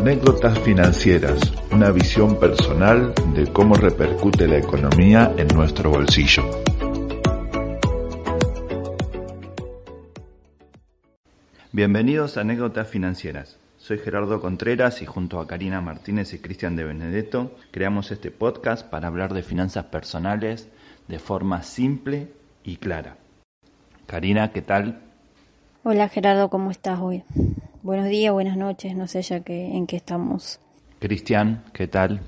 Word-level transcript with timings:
Anécdotas 0.00 0.58
financieras, 0.60 1.38
una 1.70 1.90
visión 1.90 2.40
personal 2.40 3.12
de 3.34 3.52
cómo 3.52 3.74
repercute 3.74 4.48
la 4.48 4.56
economía 4.56 5.34
en 5.36 5.46
nuestro 5.48 5.90
bolsillo. 5.90 6.42
Bienvenidos 11.70 12.38
a 12.38 12.40
Anécdotas 12.40 12.88
Financieras. 12.88 13.58
Soy 13.76 13.98
Gerardo 13.98 14.40
Contreras 14.40 15.02
y 15.02 15.04
junto 15.04 15.38
a 15.38 15.46
Karina 15.46 15.82
Martínez 15.82 16.32
y 16.32 16.38
Cristian 16.38 16.76
de 16.76 16.84
Benedetto 16.84 17.54
creamos 17.70 18.10
este 18.10 18.30
podcast 18.30 18.88
para 18.88 19.08
hablar 19.08 19.34
de 19.34 19.42
finanzas 19.42 19.84
personales 19.84 20.70
de 21.08 21.18
forma 21.18 21.62
simple 21.62 22.32
y 22.64 22.78
clara. 22.78 23.18
Karina, 24.06 24.50
¿qué 24.50 24.62
tal? 24.62 25.02
Hola 25.82 26.08
Gerardo, 26.08 26.48
¿cómo 26.48 26.70
estás 26.70 27.00
hoy? 27.00 27.22
Buenos 27.82 28.10
días, 28.10 28.30
buenas 28.30 28.58
noches, 28.58 28.94
no 28.94 29.08
sé 29.08 29.22
ya 29.22 29.40
que, 29.40 29.74
en 29.74 29.86
qué 29.86 29.96
estamos. 29.96 30.60
Cristian, 30.98 31.64
¿qué 31.72 31.88
tal? 31.88 32.20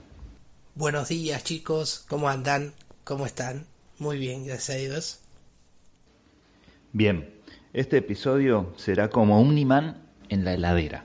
Buenos 0.74 1.10
días 1.10 1.44
chicos, 1.44 2.06
¿cómo 2.08 2.30
andan? 2.30 2.72
¿Cómo 3.04 3.26
están? 3.26 3.66
Muy 3.98 4.16
bien, 4.16 4.46
gracias 4.46 4.78
a 4.78 4.80
Dios. 4.80 5.20
Bien, 6.94 7.28
este 7.74 7.98
episodio 7.98 8.72
será 8.76 9.10
como 9.10 9.42
un 9.42 9.58
imán 9.58 9.98
en 10.30 10.46
la 10.46 10.54
heladera. 10.54 11.04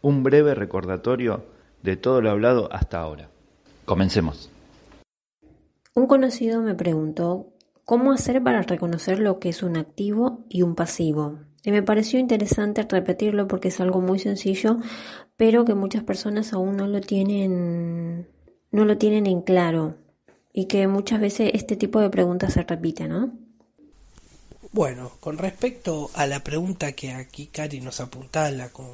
Un 0.00 0.22
breve 0.22 0.54
recordatorio 0.54 1.44
de 1.82 1.98
todo 1.98 2.22
lo 2.22 2.30
hablado 2.30 2.72
hasta 2.72 2.98
ahora. 2.98 3.28
Comencemos. 3.84 4.48
Un 5.94 6.06
conocido 6.06 6.62
me 6.62 6.74
preguntó 6.74 7.48
cómo 7.84 8.12
hacer 8.12 8.42
para 8.42 8.62
reconocer 8.62 9.18
lo 9.18 9.38
que 9.38 9.50
es 9.50 9.62
un 9.62 9.76
activo 9.76 10.40
y 10.48 10.62
un 10.62 10.76
pasivo. 10.76 11.40
Y 11.64 11.70
me 11.70 11.82
pareció 11.82 12.18
interesante 12.18 12.82
repetirlo 12.82 13.46
porque 13.46 13.68
es 13.68 13.80
algo 13.80 14.00
muy 14.00 14.18
sencillo, 14.18 14.78
pero 15.36 15.64
que 15.64 15.74
muchas 15.74 16.02
personas 16.02 16.52
aún 16.52 16.76
no 16.76 16.86
lo 16.86 17.00
tienen, 17.00 18.28
no 18.70 18.84
lo 18.84 18.98
tienen 18.98 19.26
en 19.26 19.42
claro. 19.42 19.96
Y 20.52 20.66
que 20.66 20.86
muchas 20.88 21.20
veces 21.20 21.52
este 21.54 21.76
tipo 21.76 22.00
de 22.00 22.10
preguntas 22.10 22.52
se 22.52 22.62
repiten, 22.62 23.10
¿no? 23.10 23.32
Bueno, 24.72 25.12
con 25.20 25.38
respecto 25.38 26.10
a 26.14 26.26
la 26.26 26.42
pregunta 26.42 26.92
que 26.92 27.12
aquí 27.12 27.46
Cari 27.46 27.80
nos 27.80 28.00
apuntala 28.00 28.70
con 28.70 28.86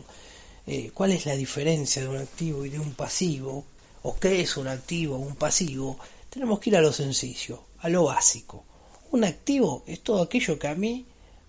eh, 0.67 0.91
cuál 0.93 1.13
es 1.13 1.25
la 1.25 1.37
diferencia 1.37 2.03
de 2.03 2.09
un 2.09 2.17
activo 2.17 2.67
y 2.67 2.69
de 2.69 2.79
un 2.79 2.93
pasivo, 2.95 3.65
o 4.03 4.17
qué 4.19 4.41
es 4.41 4.57
un 4.57 4.69
activo 4.69 5.17
o 5.17 5.21
un 5.21 5.37
pasivo, 5.37 5.99
tenemos 6.31 6.59
que 6.59 6.71
ir 6.71 6.77
a 6.77 6.81
lo 6.81 6.93
sencillo, 6.93 7.63
a 7.79 7.89
lo 7.89 8.05
básico. 8.05 8.65
Un 9.11 9.25
activo 9.25 9.85
es 9.87 10.01
todo 10.01 10.23
aquello 10.23 10.59
que 10.59 10.69
a 10.69 10.75
mí 10.75 11.07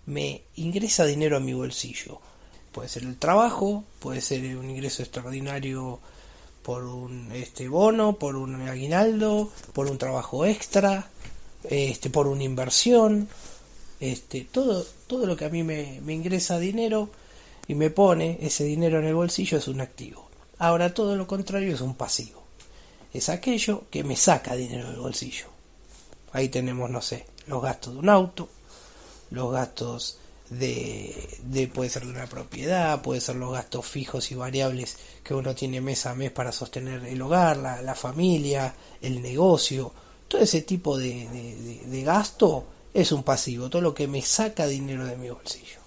me 0.09 0.41
ingresa 0.55 1.05
dinero 1.05 1.37
a 1.37 1.39
mi 1.39 1.53
bolsillo. 1.53 2.19
Puede 2.71 2.89
ser 2.89 3.03
el 3.03 3.17
trabajo, 3.17 3.83
puede 3.99 4.21
ser 4.21 4.57
un 4.57 4.69
ingreso 4.69 5.03
extraordinario 5.03 5.99
por 6.63 6.83
un 6.83 7.31
este 7.31 7.67
bono, 7.67 8.17
por 8.17 8.35
un 8.35 8.67
aguinaldo, 8.67 9.51
por 9.73 9.87
un 9.87 9.99
trabajo 9.99 10.45
extra, 10.45 11.07
este, 11.63 12.09
por 12.09 12.27
una 12.27 12.43
inversión, 12.43 13.29
este, 13.99 14.47
todo, 14.51 14.83
todo 15.05 15.27
lo 15.27 15.37
que 15.37 15.45
a 15.45 15.49
mí 15.49 15.61
me, 15.63 16.01
me 16.01 16.13
ingresa 16.13 16.57
dinero 16.57 17.09
y 17.67 17.75
me 17.75 17.91
pone 17.91 18.39
ese 18.41 18.63
dinero 18.63 18.99
en 18.99 19.05
el 19.05 19.15
bolsillo 19.15 19.59
es 19.59 19.67
un 19.67 19.79
activo. 19.79 20.27
Ahora 20.57 20.93
todo 20.93 21.15
lo 21.15 21.27
contrario 21.27 21.73
es 21.73 21.81
un 21.81 21.93
pasivo. 21.93 22.43
Es 23.13 23.29
aquello 23.29 23.83
que 23.91 24.03
me 24.03 24.15
saca 24.15 24.55
dinero 24.55 24.89
del 24.89 24.99
bolsillo. 24.99 25.45
Ahí 26.33 26.49
tenemos, 26.49 26.89
no 26.89 27.01
sé, 27.01 27.27
los 27.45 27.61
gastos 27.61 27.93
de 27.93 27.99
un 27.99 28.09
auto, 28.09 28.49
los 29.31 29.51
gastos 29.51 30.17
de, 30.49 31.37
de, 31.43 31.67
puede 31.67 31.89
ser 31.89 32.05
de 32.05 32.11
una 32.11 32.27
propiedad, 32.27 33.01
puede 33.01 33.21
ser 33.21 33.35
los 33.35 33.53
gastos 33.53 33.85
fijos 33.85 34.31
y 34.31 34.35
variables 34.35 34.97
que 35.23 35.33
uno 35.33 35.53
tiene 35.53 35.81
mes 35.81 36.05
a 36.05 36.15
mes 36.15 36.31
para 36.31 36.51
sostener 36.51 37.05
el 37.05 37.21
hogar, 37.21 37.57
la, 37.57 37.81
la 37.81 37.95
familia, 37.95 38.73
el 39.01 39.21
negocio, 39.21 39.93
todo 40.27 40.41
ese 40.41 40.61
tipo 40.61 40.97
de, 40.97 41.27
de, 41.27 41.81
de, 41.85 42.03
gasto 42.03 42.65
es 42.93 43.11
un 43.11 43.23
pasivo, 43.23 43.69
todo 43.69 43.81
lo 43.81 43.93
que 43.93 44.07
me 44.07 44.21
saca 44.21 44.67
dinero 44.67 45.05
de 45.05 45.17
mi 45.17 45.29
bolsillo. 45.29 45.79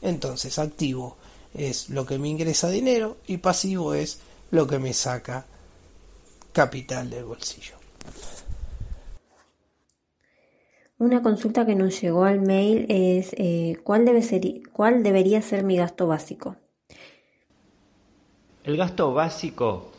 Entonces, 0.00 0.58
activo 0.58 1.16
es 1.54 1.88
lo 1.90 2.04
que 2.04 2.18
me 2.18 2.28
ingresa 2.28 2.68
dinero 2.68 3.18
y 3.26 3.38
pasivo 3.38 3.94
es 3.94 4.18
lo 4.50 4.66
que 4.66 4.78
me 4.78 4.92
saca 4.92 5.46
capital 6.52 7.10
del 7.10 7.24
bolsillo. 7.24 7.74
Una 11.04 11.20
consulta 11.20 11.66
que 11.66 11.74
nos 11.74 12.00
llegó 12.00 12.24
al 12.24 12.40
mail 12.40 12.86
es 12.88 13.34
eh, 13.36 13.76
¿cuál, 13.84 14.06
debe 14.06 14.22
ser, 14.22 14.40
¿cuál 14.72 15.02
debería 15.02 15.42
ser 15.42 15.62
mi 15.62 15.76
gasto 15.76 16.06
básico? 16.06 16.56
El 18.64 18.78
gasto 18.78 19.12
básico, 19.12 19.92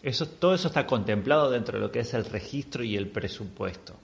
eso, 0.00 0.28
todo 0.28 0.54
eso 0.54 0.68
está 0.68 0.86
contemplado 0.86 1.50
dentro 1.50 1.78
de 1.78 1.84
lo 1.84 1.90
que 1.90 1.98
es 1.98 2.14
el 2.14 2.24
registro 2.26 2.84
y 2.84 2.96
el 2.96 3.08
presupuesto. 3.08 3.94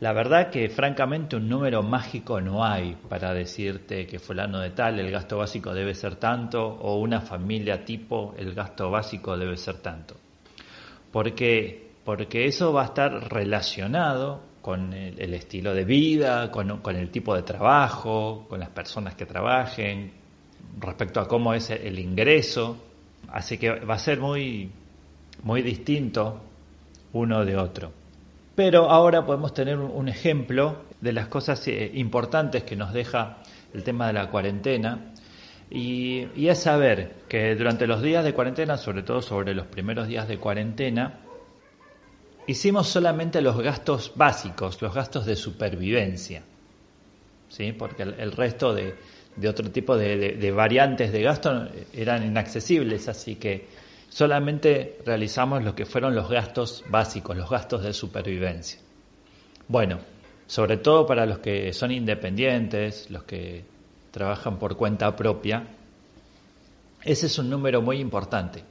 La 0.00 0.12
verdad 0.12 0.50
que 0.50 0.68
francamente 0.70 1.36
un 1.36 1.48
número 1.48 1.84
mágico 1.84 2.40
no 2.40 2.64
hay 2.64 2.96
para 3.08 3.32
decirte 3.32 4.08
que 4.08 4.18
fulano 4.18 4.58
de 4.58 4.70
tal, 4.70 4.98
el 4.98 5.12
gasto 5.12 5.38
básico 5.38 5.72
debe 5.72 5.94
ser 5.94 6.16
tanto, 6.16 6.66
o 6.66 6.98
una 6.98 7.20
familia 7.20 7.84
tipo, 7.84 8.34
el 8.36 8.54
gasto 8.54 8.90
básico 8.90 9.38
debe 9.38 9.56
ser 9.56 9.76
tanto. 9.76 10.16
Porque 11.12 11.86
porque 12.08 12.46
eso 12.46 12.72
va 12.72 12.84
a 12.84 12.86
estar 12.86 13.12
relacionado 13.30 14.40
con 14.60 14.92
el, 14.92 15.34
estilo 15.34 15.74
de 15.74 15.84
vida, 15.84 16.50
con, 16.50 16.78
con, 16.78 16.96
el 16.96 17.10
tipo 17.10 17.34
de 17.34 17.42
trabajo, 17.42 18.46
con 18.48 18.60
las 18.60 18.70
personas 18.70 19.14
que 19.14 19.26
trabajen, 19.26 20.12
respecto 20.80 21.20
a 21.20 21.28
cómo 21.28 21.54
es 21.54 21.70
el 21.70 21.98
ingreso. 21.98 22.76
Así 23.28 23.58
que 23.58 23.70
va 23.70 23.94
a 23.94 23.98
ser 23.98 24.20
muy, 24.20 24.70
muy 25.42 25.62
distinto 25.62 26.40
uno 27.12 27.44
de 27.44 27.56
otro. 27.56 27.92
Pero 28.54 28.90
ahora 28.90 29.24
podemos 29.24 29.54
tener 29.54 29.78
un 29.78 30.08
ejemplo 30.08 30.82
de 31.00 31.12
las 31.12 31.28
cosas 31.28 31.66
eh, 31.68 31.92
importantes 31.94 32.64
que 32.64 32.76
nos 32.76 32.92
deja 32.92 33.38
el 33.72 33.84
tema 33.84 34.08
de 34.08 34.14
la 34.14 34.30
cuarentena. 34.30 35.12
Y, 35.70 36.26
y 36.34 36.48
es 36.48 36.58
saber 36.58 37.16
que 37.28 37.54
durante 37.54 37.86
los 37.86 38.02
días 38.02 38.24
de 38.24 38.32
cuarentena, 38.32 38.78
sobre 38.78 39.02
todo 39.02 39.20
sobre 39.22 39.54
los 39.54 39.66
primeros 39.66 40.08
días 40.08 40.26
de 40.26 40.38
cuarentena, 40.38 41.20
hicimos 42.48 42.88
solamente 42.88 43.42
los 43.42 43.60
gastos 43.60 44.12
básicos, 44.16 44.80
los 44.80 44.94
gastos 44.94 45.26
de 45.26 45.36
supervivencia, 45.36 46.42
¿sí? 47.50 47.72
porque 47.72 48.02
el, 48.04 48.32
resto 48.32 48.74
de, 48.74 48.94
de, 49.36 49.48
otro 49.48 49.70
tipo 49.70 49.98
de, 49.98 50.16
de, 50.16 50.32
de, 50.32 50.50
variantes 50.50 51.12
de 51.12 51.22
gasto 51.22 51.68
eran 51.92 52.24
inaccesibles, 52.24 53.06
así 53.06 53.36
que 53.36 53.66
solamente 54.08 54.98
realizamos 55.04 55.62
lo 55.62 55.74
que 55.74 55.84
fueron 55.84 56.14
los 56.14 56.30
gastos 56.30 56.84
básicos, 56.88 57.36
los 57.36 57.50
gastos 57.50 57.82
de 57.82 57.92
supervivencia. 57.92 58.80
Bueno, 59.68 59.98
sobre 60.46 60.78
todo 60.78 61.04
para 61.04 61.26
los 61.26 61.40
que 61.40 61.74
son 61.74 61.92
independientes, 61.92 63.10
los 63.10 63.24
que 63.24 63.66
trabajan 64.10 64.58
por 64.58 64.74
cuenta 64.78 65.14
propia, 65.14 65.66
ese 67.04 67.26
es 67.26 67.38
un 67.38 67.50
número 67.50 67.82
muy 67.82 67.98
importante 67.98 68.64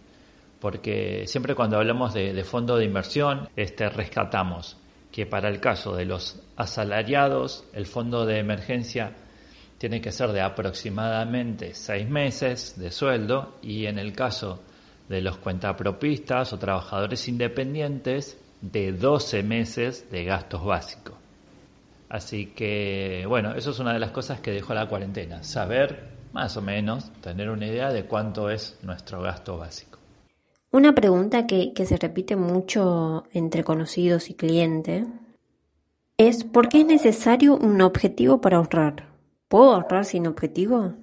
porque 0.59 1.25
siempre 1.28 1.56
cuando 1.56 1.78
hablamos 1.78 2.13
de, 2.13 2.44
fondo 2.44 2.78
de 2.78 2.85
inversión, 2.85 3.50
este, 3.56 3.90
rescatamos 3.90 4.78
que 5.12 5.25
para 5.25 5.50
el 5.50 5.59
caso 5.59 5.95
de 5.95 6.06
los 6.06 6.41
asalariados, 6.56 7.63
el 7.73 7.85
fondo 7.85 8.25
de 8.25 8.40
emergencia 8.40 9.16
tiene 9.77 10.01
que 10.01 10.12
ser 10.12 10.31
de 10.31 10.42
aproximadamente 10.42 11.74
seis 11.74 12.09
meses 12.09 12.77
de 12.77 12.92
sueldo 12.92 13.57
y 13.62 13.86
en 13.86 14.00
el 14.00 14.13
caso 14.13 14.62
de 15.07 15.21
los 15.21 15.38
cuentapropistas 15.38 16.51
o 16.54 16.60
trabajadores 16.60 17.27
independientes, 17.27 18.38
de 18.62 18.92
12 18.92 19.44
meses 19.44 20.10
de 20.12 20.25
gastos 20.25 20.65
básicos. 20.65 21.15
Así 22.10 22.48
que, 22.48 23.25
bueno, 23.27 23.53
eso 23.56 23.71
es 23.71 23.80
una 23.80 23.94
de 23.94 24.00
las 24.00 24.12
cosas 24.12 24.39
que 24.39 24.51
dejó 24.51 24.74
la 24.74 24.88
cuarentena, 24.88 25.44
saber 25.44 26.10
más 26.33 26.56
o 26.57 26.62
menos, 26.62 27.12
tener 27.21 27.50
una 27.50 27.68
idea 27.68 27.92
de 27.92 28.06
cuánto 28.06 28.50
es 28.50 28.80
nuestro 28.81 29.21
gasto 29.21 29.57
básico. 29.57 29.97
Una 30.72 30.94
pregunta 30.94 31.48
que, 31.48 31.74
se 31.86 31.98
repite 31.98 32.36
mucho 32.36 33.24
entre 33.31 33.64
conocidos 33.64 34.30
y 34.30 34.34
clientes 34.34 35.06
es 36.18 36.44
¿por 36.44 36.68
qué 36.68 36.81
es 36.81 36.86
necesario 36.86 37.56
un 37.56 37.81
objetivo 37.81 38.42
para 38.42 38.58
ahorrar? 38.58 39.08
¿Puedo 39.48 39.74
ahorrar 39.74 40.06
sin 40.06 40.28
objetivo? 40.28 40.94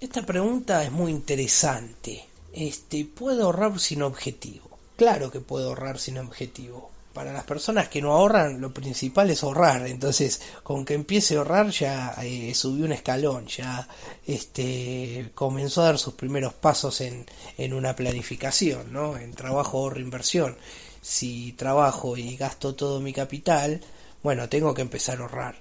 Esta 0.00 0.22
pregunta 0.26 0.82
es 0.82 0.90
muy 0.90 1.12
interesante. 1.12 2.24
Este, 2.52 3.04
¿puedo 3.04 3.44
ahorrar 3.44 3.78
sin 3.78 4.02
objetivo? 4.02 4.68
Claro 4.96 5.30
que 5.30 5.40
puedo 5.40 5.68
ahorrar 5.68 5.98
sin 5.98 6.18
objetivo. 6.18 6.90
Para 7.18 7.32
las 7.32 7.42
personas 7.42 7.88
que 7.88 8.00
no 8.00 8.12
ahorran, 8.12 8.60
lo 8.60 8.72
principal 8.72 9.28
es 9.28 9.42
ahorrar. 9.42 9.88
Entonces, 9.88 10.40
con 10.62 10.84
que 10.84 10.94
empiece 10.94 11.34
a 11.34 11.38
ahorrar 11.38 11.70
ya 11.70 12.14
eh, 12.22 12.54
subió 12.54 12.84
un 12.84 12.92
escalón, 12.92 13.48
ya 13.48 13.88
este, 14.24 15.32
comenzó 15.34 15.82
a 15.82 15.86
dar 15.86 15.98
sus 15.98 16.14
primeros 16.14 16.54
pasos 16.54 17.00
en, 17.00 17.26
en 17.56 17.74
una 17.74 17.96
planificación, 17.96 18.92
¿no? 18.92 19.16
En 19.16 19.32
trabajo, 19.32 19.78
ahorro, 19.78 19.98
inversión. 19.98 20.56
Si 21.02 21.54
trabajo 21.54 22.16
y 22.16 22.36
gasto 22.36 22.76
todo 22.76 23.00
mi 23.00 23.12
capital, 23.12 23.80
bueno, 24.22 24.48
tengo 24.48 24.72
que 24.72 24.82
empezar 24.82 25.18
a 25.18 25.22
ahorrar. 25.22 25.56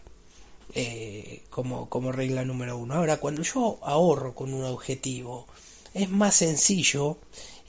Eh, 0.75 1.41
como, 1.49 1.89
como 1.89 2.11
regla 2.11 2.45
número 2.45 2.77
uno. 2.77 2.93
Ahora, 2.93 3.17
cuando 3.17 3.41
yo 3.41 3.79
ahorro 3.81 4.35
con 4.35 4.53
un 4.53 4.63
objetivo, 4.63 5.47
es 5.95 6.07
más 6.07 6.35
sencillo 6.35 7.17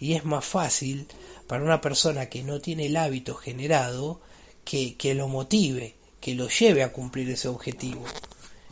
y 0.00 0.15
es 0.15 0.25
más 0.25 0.45
fácil 0.45 1.06
para 1.47 1.65
una 1.65 1.81
persona 1.81 2.27
que 2.27 2.43
no 2.43 2.61
tiene 2.61 2.87
el 2.87 2.97
hábito 2.97 3.35
generado 3.35 4.21
que, 4.65 4.97
que 4.97 5.15
lo 5.15 5.29
motive, 5.29 5.95
que 6.21 6.35
lo 6.35 6.49
lleve 6.49 6.83
a 6.83 6.93
cumplir 6.93 7.31
ese 7.31 7.49
objetivo. 7.49 8.05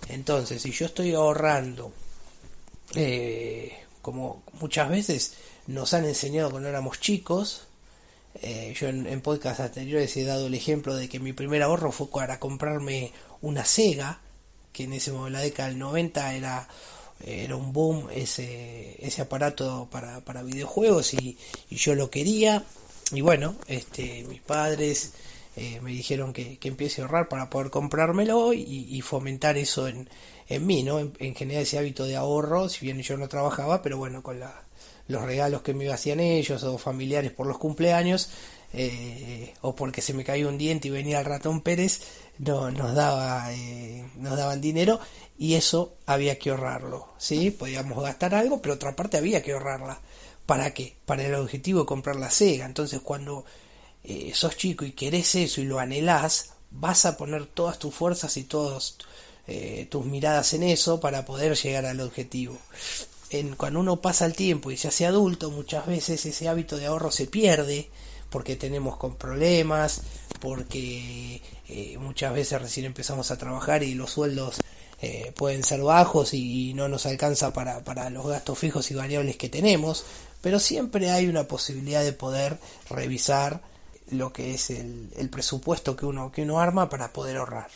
Entonces, 0.08 0.62
si 0.62 0.72
yo 0.72 0.86
estoy 0.86 1.14
ahorrando, 1.14 1.92
eh, 2.94 3.72
como 4.02 4.42
muchas 4.60 4.88
veces 4.88 5.34
nos 5.66 5.94
han 5.94 6.04
enseñado 6.04 6.50
cuando 6.50 6.68
éramos 6.68 7.00
chicos, 7.00 7.62
eh, 8.42 8.74
yo 8.78 8.88
en, 8.88 9.06
en 9.06 9.20
podcast 9.22 9.60
anteriores 9.60 10.16
he 10.16 10.24
dado 10.24 10.46
el 10.46 10.54
ejemplo 10.54 10.94
de 10.94 11.08
que 11.08 11.18
mi 11.18 11.32
primer 11.32 11.62
ahorro 11.62 11.90
fue 11.90 12.10
para 12.10 12.38
comprarme 12.38 13.12
una 13.40 13.64
Sega, 13.64 14.20
que 14.72 14.84
en 14.84 14.92
ese 14.92 15.10
momento, 15.10 15.38
la 15.38 15.40
década 15.40 15.70
del 15.70 15.78
90 15.78 16.34
era, 16.34 16.68
era 17.24 17.56
un 17.56 17.72
boom 17.72 18.08
ese, 18.12 18.96
ese 19.04 19.22
aparato 19.22 19.88
para, 19.90 20.20
para 20.20 20.42
videojuegos 20.42 21.14
y, 21.14 21.36
yo 21.70 21.94
lo 21.94 22.10
quería. 22.10 22.64
Y 23.12 23.20
bueno, 23.20 23.54
este, 23.68 24.24
mis 24.24 24.40
padres 24.40 25.12
eh, 25.56 25.80
me 25.80 25.92
dijeron 25.92 26.32
que, 26.32 26.58
que, 26.58 26.68
empiece 26.68 27.00
a 27.00 27.04
ahorrar 27.04 27.28
para 27.28 27.48
poder 27.50 27.70
comprármelo 27.70 28.52
y, 28.52 28.88
y 28.90 29.00
fomentar 29.00 29.56
eso 29.56 29.88
en, 29.88 30.08
en 30.48 30.66
mí, 30.66 30.82
¿no? 30.82 30.98
En, 30.98 31.12
en, 31.18 31.34
general 31.34 31.62
ese 31.62 31.78
hábito 31.78 32.04
de 32.04 32.16
ahorro, 32.16 32.68
si 32.68 32.84
bien 32.84 33.00
yo 33.02 33.16
no 33.16 33.28
trabajaba, 33.28 33.82
pero 33.82 33.96
bueno, 33.96 34.22
con 34.22 34.40
la, 34.40 34.66
los 35.08 35.22
regalos 35.22 35.62
que 35.62 35.74
me 35.74 35.90
hacían 35.90 36.20
ellos 36.20 36.62
o 36.64 36.78
familiares 36.78 37.32
por 37.32 37.46
los 37.46 37.58
cumpleaños, 37.58 38.30
eh, 38.72 39.54
o 39.62 39.74
porque 39.74 40.02
se 40.02 40.12
me 40.12 40.24
caía 40.24 40.48
un 40.48 40.58
diente 40.58 40.88
y 40.88 40.90
venía 40.90 41.20
el 41.20 41.24
ratón 41.24 41.60
Pérez, 41.60 42.00
no, 42.38 42.70
nos, 42.70 42.94
daba, 42.94 43.52
eh, 43.52 44.04
nos 44.16 44.36
daban 44.36 44.60
dinero 44.60 45.00
y 45.38 45.54
eso 45.54 45.94
había 46.06 46.38
que 46.38 46.50
ahorrarlo, 46.50 47.08
¿sí? 47.18 47.50
Podíamos 47.50 48.02
gastar 48.02 48.34
algo, 48.34 48.60
pero 48.60 48.74
otra 48.74 48.96
parte 48.96 49.16
había 49.16 49.42
que 49.42 49.52
ahorrarla. 49.52 50.00
¿Para 50.46 50.72
qué? 50.72 50.96
Para 51.06 51.24
el 51.24 51.34
objetivo 51.34 51.80
de 51.80 51.86
comprar 51.86 52.16
la 52.16 52.30
Sega. 52.30 52.66
Entonces 52.66 53.00
cuando 53.00 53.44
eh, 54.04 54.32
sos 54.34 54.56
chico 54.56 54.84
y 54.84 54.92
querés 54.92 55.34
eso 55.34 55.60
y 55.60 55.64
lo 55.64 55.78
anhelás, 55.78 56.52
vas 56.70 57.06
a 57.06 57.16
poner 57.16 57.46
todas 57.46 57.78
tus 57.78 57.94
fuerzas 57.94 58.36
y 58.36 58.44
todas 58.44 58.96
eh, 59.46 59.86
tus 59.90 60.04
miradas 60.04 60.54
en 60.54 60.62
eso 60.62 61.00
para 61.00 61.24
poder 61.24 61.56
llegar 61.56 61.86
al 61.86 62.00
objetivo. 62.00 62.58
En, 63.30 63.56
cuando 63.56 63.80
uno 63.80 64.00
pasa 64.00 64.24
el 64.26 64.34
tiempo 64.34 64.70
y 64.70 64.76
se 64.76 64.88
hace 64.88 65.06
adulto, 65.06 65.50
muchas 65.50 65.86
veces 65.86 66.24
ese 66.26 66.48
hábito 66.48 66.76
de 66.76 66.86
ahorro 66.86 67.10
se 67.10 67.26
pierde 67.26 67.88
porque 68.36 68.54
tenemos 68.54 68.98
con 68.98 69.16
problemas, 69.16 70.02
porque 70.42 71.40
eh, 71.70 71.96
muchas 71.96 72.34
veces 72.34 72.60
recién 72.60 72.84
empezamos 72.84 73.30
a 73.30 73.38
trabajar 73.38 73.82
y 73.82 73.94
los 73.94 74.10
sueldos 74.10 74.58
eh, 75.00 75.32
pueden 75.34 75.64
ser 75.64 75.80
bajos 75.80 76.34
y, 76.34 76.74
no 76.74 76.86
nos 76.86 77.06
alcanza 77.06 77.54
para, 77.54 77.82
para 77.82 78.10
los 78.10 78.26
gastos 78.26 78.58
fijos 78.58 78.90
y 78.90 78.94
variables 78.94 79.38
que 79.38 79.48
tenemos, 79.48 80.04
pero 80.42 80.60
siempre 80.60 81.10
hay 81.10 81.28
una 81.28 81.44
posibilidad 81.48 82.04
de 82.04 82.12
poder 82.12 82.58
revisar 82.90 83.62
lo 84.10 84.34
que 84.34 84.52
es 84.52 84.68
el, 84.68 85.30
presupuesto 85.32 85.96
que 85.96 86.04
uno, 86.04 86.30
que 86.30 86.42
uno 86.42 86.60
arma 86.60 86.90
para 86.90 87.14
poder 87.14 87.38
ahorrar. 87.38 87.70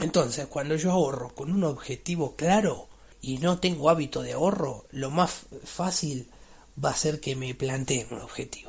Entonces, 0.00 0.46
cuando 0.46 0.76
yo 0.76 0.92
ahorro 0.92 1.34
con 1.34 1.52
un 1.52 1.64
objetivo 1.64 2.36
claro 2.36 2.88
y 3.20 3.36
no 3.36 3.58
tengo 3.58 3.90
hábito 3.90 4.22
de 4.22 4.32
ahorro, 4.32 4.86
lo 4.92 5.10
más 5.10 5.42
fácil 5.62 6.30
va 6.82 6.88
a 6.88 6.96
ser 6.96 7.20
que 7.20 7.36
me 7.36 7.54
plantee 7.54 8.06
un 8.10 8.22
objetivo. 8.22 8.67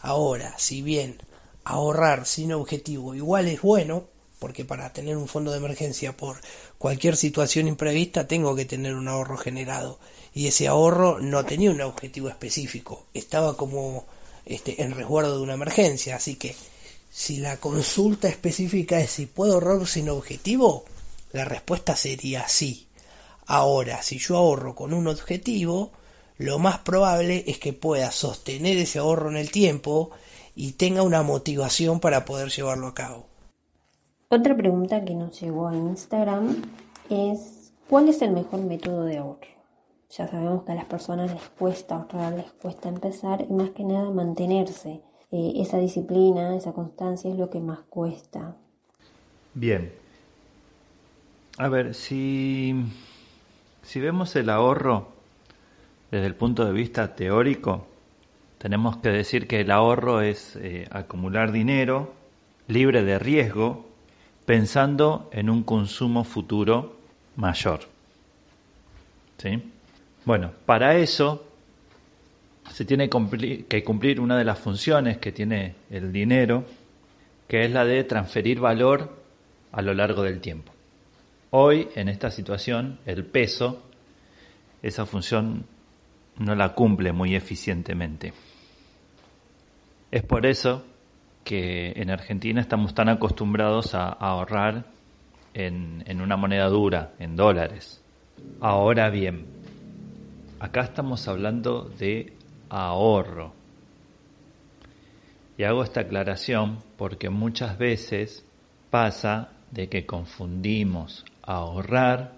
Ahora, 0.00 0.54
si 0.58 0.82
bien 0.82 1.18
ahorrar 1.64 2.26
sin 2.26 2.52
objetivo 2.52 3.14
igual 3.14 3.48
es 3.48 3.60
bueno, 3.62 4.04
porque 4.38 4.64
para 4.64 4.92
tener 4.92 5.16
un 5.16 5.28
fondo 5.28 5.50
de 5.50 5.58
emergencia 5.58 6.16
por 6.16 6.40
cualquier 6.78 7.16
situación 7.16 7.68
imprevista 7.68 8.28
tengo 8.28 8.54
que 8.54 8.64
tener 8.64 8.94
un 8.94 9.08
ahorro 9.08 9.36
generado 9.38 9.98
y 10.34 10.48
ese 10.48 10.68
ahorro 10.68 11.18
no 11.20 11.44
tenía 11.46 11.70
un 11.70 11.80
objetivo 11.80 12.28
específico, 12.28 13.06
estaba 13.14 13.56
como 13.56 14.04
este, 14.44 14.82
en 14.82 14.92
resguardo 14.92 15.36
de 15.36 15.42
una 15.42 15.54
emergencia. 15.54 16.16
Así 16.16 16.36
que 16.36 16.54
si 17.10 17.38
la 17.38 17.56
consulta 17.56 18.28
específica 18.28 19.00
es 19.00 19.10
si 19.12 19.26
puedo 19.26 19.54
ahorrar 19.54 19.86
sin 19.86 20.10
objetivo, 20.10 20.84
la 21.32 21.46
respuesta 21.46 21.96
sería 21.96 22.46
sí. 22.48 22.86
Ahora, 23.46 24.02
si 24.02 24.18
yo 24.18 24.36
ahorro 24.36 24.74
con 24.74 24.92
un 24.92 25.08
objetivo, 25.08 25.92
lo 26.38 26.58
más 26.58 26.78
probable 26.78 27.44
es 27.46 27.58
que 27.58 27.72
pueda 27.72 28.10
sostener 28.10 28.76
ese 28.76 28.98
ahorro 28.98 29.30
en 29.30 29.36
el 29.36 29.50
tiempo 29.50 30.10
y 30.54 30.72
tenga 30.72 31.02
una 31.02 31.22
motivación 31.22 32.00
para 32.00 32.24
poder 32.24 32.50
llevarlo 32.50 32.88
a 32.88 32.94
cabo. 32.94 33.26
Otra 34.28 34.56
pregunta 34.56 35.04
que 35.04 35.14
nos 35.14 35.40
llegó 35.40 35.68
a 35.68 35.74
Instagram 35.74 36.62
es 37.08 37.72
¿cuál 37.88 38.08
es 38.08 38.20
el 38.22 38.32
mejor 38.32 38.60
método 38.60 39.04
de 39.04 39.18
ahorro? 39.18 39.46
Ya 40.10 40.28
sabemos 40.28 40.64
que 40.64 40.72
a 40.72 40.74
las 40.76 40.84
personas 40.84 41.32
les 41.32 41.42
cuesta 41.58 41.96
ahorrar, 41.96 42.34
les 42.34 42.52
cuesta 42.52 42.88
empezar 42.88 43.46
y 43.48 43.52
más 43.52 43.70
que 43.70 43.84
nada 43.84 44.10
mantenerse. 44.10 45.02
Eh, 45.32 45.54
esa 45.56 45.78
disciplina, 45.78 46.56
esa 46.56 46.72
constancia 46.72 47.30
es 47.30 47.36
lo 47.36 47.50
que 47.50 47.60
más 47.60 47.80
cuesta. 47.88 48.56
Bien. 49.54 49.92
A 51.58 51.68
ver, 51.68 51.94
si, 51.94 52.74
si 53.82 54.00
vemos 54.00 54.36
el 54.36 54.50
ahorro 54.50 55.15
desde 56.10 56.26
el 56.26 56.34
punto 56.34 56.64
de 56.64 56.72
vista 56.72 57.14
teórico, 57.14 57.86
tenemos 58.58 58.96
que 58.98 59.10
decir 59.10 59.46
que 59.46 59.60
el 59.60 59.70
ahorro 59.70 60.22
es 60.22 60.56
eh, 60.56 60.88
acumular 60.90 61.52
dinero 61.52 62.14
libre 62.68 63.04
de 63.04 63.18
riesgo, 63.18 63.86
pensando 64.44 65.28
en 65.32 65.50
un 65.50 65.62
consumo 65.62 66.24
futuro 66.24 66.96
mayor. 67.36 67.80
¿Sí? 69.38 69.62
Bueno, 70.24 70.52
para 70.64 70.96
eso 70.96 71.44
se 72.70 72.84
tiene 72.84 73.08
que 73.08 73.84
cumplir 73.84 74.20
una 74.20 74.36
de 74.36 74.44
las 74.44 74.58
funciones 74.58 75.18
que 75.18 75.32
tiene 75.32 75.74
el 75.90 76.12
dinero, 76.12 76.64
que 77.46 77.64
es 77.64 77.70
la 77.70 77.84
de 77.84 78.02
transferir 78.04 78.58
valor 78.58 79.16
a 79.72 79.82
lo 79.82 79.94
largo 79.94 80.22
del 80.22 80.40
tiempo. 80.40 80.72
Hoy, 81.50 81.88
en 81.94 82.08
esta 82.08 82.30
situación, 82.30 82.98
el 83.06 83.24
peso, 83.24 83.82
esa 84.82 85.06
función 85.06 85.64
no 86.38 86.54
la 86.54 86.74
cumple 86.74 87.12
muy 87.12 87.34
eficientemente. 87.34 88.32
Es 90.10 90.22
por 90.22 90.46
eso 90.46 90.84
que 91.44 91.92
en 91.96 92.10
Argentina 92.10 92.60
estamos 92.60 92.94
tan 92.94 93.08
acostumbrados 93.08 93.94
a 93.94 94.08
ahorrar 94.08 94.86
en, 95.54 96.20
una 96.20 96.36
moneda 96.36 96.68
dura, 96.68 97.12
en 97.18 97.36
dólares. 97.36 98.02
Ahora 98.60 99.10
bien, 99.10 99.46
acá 100.60 100.82
estamos 100.82 101.26
hablando 101.28 101.84
de 101.98 102.34
ahorro. 102.68 103.54
Y 105.56 105.64
hago 105.64 105.82
esta 105.82 106.00
aclaración 106.02 106.80
porque 106.98 107.30
muchas 107.30 107.78
veces 107.78 108.44
pasa 108.90 109.52
de 109.70 109.88
que 109.88 110.04
confundimos 110.04 111.24
ahorrar 111.42 112.34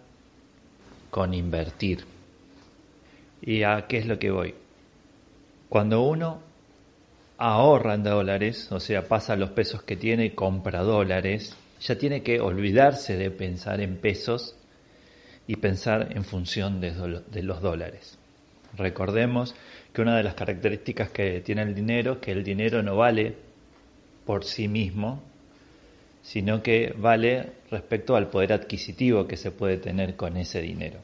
con 1.11 1.35
invertir. 1.35 2.18
¿Y 3.43 3.63
a 3.63 3.87
qué 3.89 3.99
es 3.99 4.07
lo 4.07 4.19
que 4.19 4.31
voy? 4.31 4.55
Cuando 5.69 6.03
uno 6.03 6.41
ahorra 7.39 7.95
en 7.95 8.03
dólares, 8.03 8.71
o 8.73 8.81
sea, 8.81 9.07
pasa 9.07 9.37
los 9.37 9.51
pesos 9.51 9.83
que 9.83 9.97
tiene 9.97 10.27
y 10.27 10.31
compra 10.31 10.83
dólares, 10.83 11.57
ya 11.81 11.97
tiene 11.97 12.23
que 12.23 12.41
olvidarse 12.41 13.17
de 13.17 13.31
pensar 13.31 13.81
en 13.81 13.97
pesos 13.99 14.57
y 15.47 15.57
pensar 15.57 16.09
en 16.15 16.25
función 16.25 16.81
de, 16.81 17.43
los 17.43 17.63
dólares. 17.63 18.19
Recordemos 18.77 19.55
que 19.93 20.03
una 20.03 20.17
de 20.17 20.23
las 20.23 20.35
características 20.35 21.11
que 21.11 21.41
tiene 21.41 21.63
el 21.63 21.75
dinero 21.75 22.15
es 22.15 22.19
que 22.19 22.33
el 22.33 22.45
dinero 22.45 22.83
no 22.83 22.97
vale 22.97 23.37
por 24.27 24.45
sí 24.45 24.69
mismo, 24.69 25.23
sino 26.23 26.63
que 26.63 26.95
vale 26.99 27.53
respecto 27.71 28.17
al 28.17 28.29
poder 28.29 28.53
adquisitivo 28.53 29.27
que 29.27 29.37
se 29.37 29.53
puede 29.53 29.79
tener 29.79 30.17
con 30.17 30.37
ese 30.37 30.61
dinero. 30.61 30.99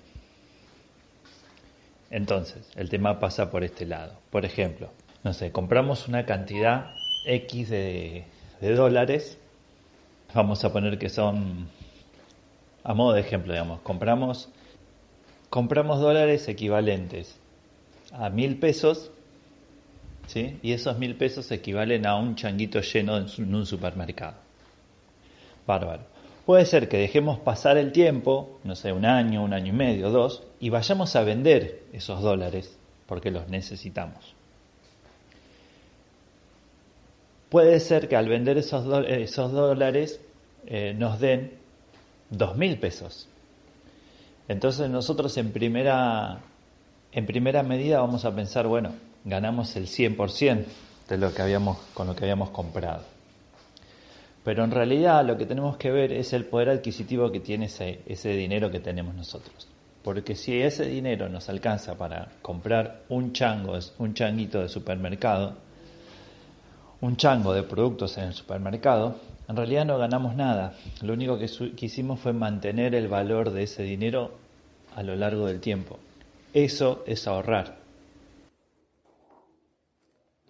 Entonces, 2.14 2.71
el 2.76 2.90
tema 2.90 3.18
pasa 3.18 3.50
por 3.50 3.64
este 3.64 3.87
lado. 3.87 4.12
Por 4.30 4.44
ejemplo, 4.44 4.88
no 5.25 5.33
sé, 5.33 5.50
compramos 5.50 6.06
una 6.06 6.25
cantidad 6.25 6.94
X 7.26 7.68
de, 7.71 8.25
dólares, 8.61 9.37
vamos 10.33 10.64
a 10.64 10.73
poner 10.73 10.97
que 10.97 11.09
son 11.09 11.68
a 12.85 12.94
modo 12.94 13.14
de 13.14 13.21
ejemplo, 13.21 13.52
digamos, 13.52 13.80
compramos, 13.80 14.49
compramos 15.50 15.99
dólares 15.99 16.47
equivalentes 16.47 17.37
a 18.12 18.30
mil 18.30 18.61
pesos, 18.61 19.11
¿sí? 20.28 20.61
y 20.62 20.71
esos 20.71 20.97
mil 20.99 21.16
pesos 21.16 21.50
equivalen 21.50 22.06
a 22.06 22.14
un 22.14 22.37
changuito 22.37 22.80
lleno 22.80 23.16
en 23.16 23.54
un 23.56 23.66
supermercado. 23.66 24.37
Bárbaro. 25.66 26.13
Puede 26.47 26.67
ser 26.67 26.89
que 26.89 26.99
dejemos 26.99 27.39
pasar 27.39 27.79
el 27.79 27.93
tiempo, 27.93 28.59
no 28.65 28.77
sé, 28.77 28.93
un 28.93 29.07
año, 29.07 29.43
un 29.43 29.55
año 29.55 29.73
y 29.73 29.77
medio, 29.77 30.11
dos, 30.11 30.43
y 30.61 30.69
vayamos 30.69 31.17
a 31.17 31.25
vender 31.25 31.83
esos 31.93 32.21
dólares 32.21 32.77
porque 33.07 33.31
los 33.31 33.49
necesitamos. 33.49 34.35
Puede 37.49 37.81
ser 37.81 38.09
que 38.09 38.17
al 38.17 38.29
vender 38.29 38.59
esos, 38.59 38.85
dólares 38.85 40.21
eh, 40.67 40.95
nos 40.99 41.21
den 41.21 41.53
dos 42.29 42.57
mil 42.57 42.79
pesos. 42.79 43.29
Entonces 44.49 44.91
nosotros 44.91 45.37
en 45.39 45.53
primera, 45.53 46.41
En 47.13 47.27
primera 47.27 47.63
medida 47.63 48.01
vamos 48.01 48.25
a 48.25 48.35
pensar, 48.35 48.67
bueno, 48.67 48.93
ganamos 49.25 49.77
el 49.77 49.87
100% 49.87 50.65
de 51.09 51.17
lo 51.17 51.33
que 51.33 51.43
habíamos, 51.43 51.79
con 51.95 52.09
lo 52.09 52.17
que 52.17 52.25
habíamos 52.25 52.51
comprado. 52.51 53.13
Pero 54.45 54.63
en 54.63 54.71
realidad 54.71 55.25
lo 55.25 55.39
que 55.39 55.47
tenemos 55.47 55.79
que 55.79 55.91
ver 55.91 56.13
es 56.13 56.35
el 56.35 56.45
poder 56.45 56.69
adquisitivo 56.69 57.33
que 57.33 57.41
tiene 57.41 57.67
ese, 57.67 58.01
ese 58.07 58.29
dinero 58.31 58.71
que 58.71 58.79
tenemos 58.79 59.15
nosotros. 59.15 59.67
Porque 60.03 60.35
si 60.35 60.61
ese 60.61 60.85
dinero 60.85 61.31
nos 61.31 61.49
alcanza 61.49 61.97
para 61.97 62.29
comprar 62.43 63.05
un 63.09 63.33
chango, 63.33 63.79
un 63.99 64.13
changuito 64.13 64.61
de 64.61 64.69
supermercado, 64.69 65.55
un 67.01 67.17
chango 67.17 67.55
de 67.55 67.63
productos 67.63 68.19
en 68.19 68.25
el 68.25 68.35
supermercado, 68.35 69.17
en 69.49 69.57
realidad 69.57 69.87
no 69.87 69.97
ganamos 69.97 70.37
nada. 70.37 70.75
Lo 71.01 71.15
único 71.15 71.39
que, 71.39 71.49
que 71.75 71.87
hicimos 71.87 72.21
fue 72.21 72.35
mantener 72.35 72.95
el 72.95 73.09
valor 73.09 73.51
de 73.51 73.63
ese 73.63 73.83
dinero 73.83 74.33
a 74.95 75.03
lo 75.03 75.17
largo 75.17 75.47
del 75.47 75.61
tiempo. 75.61 75.99
Eso 76.53 77.03
es 77.07 77.27
ahorrar. 77.27 77.77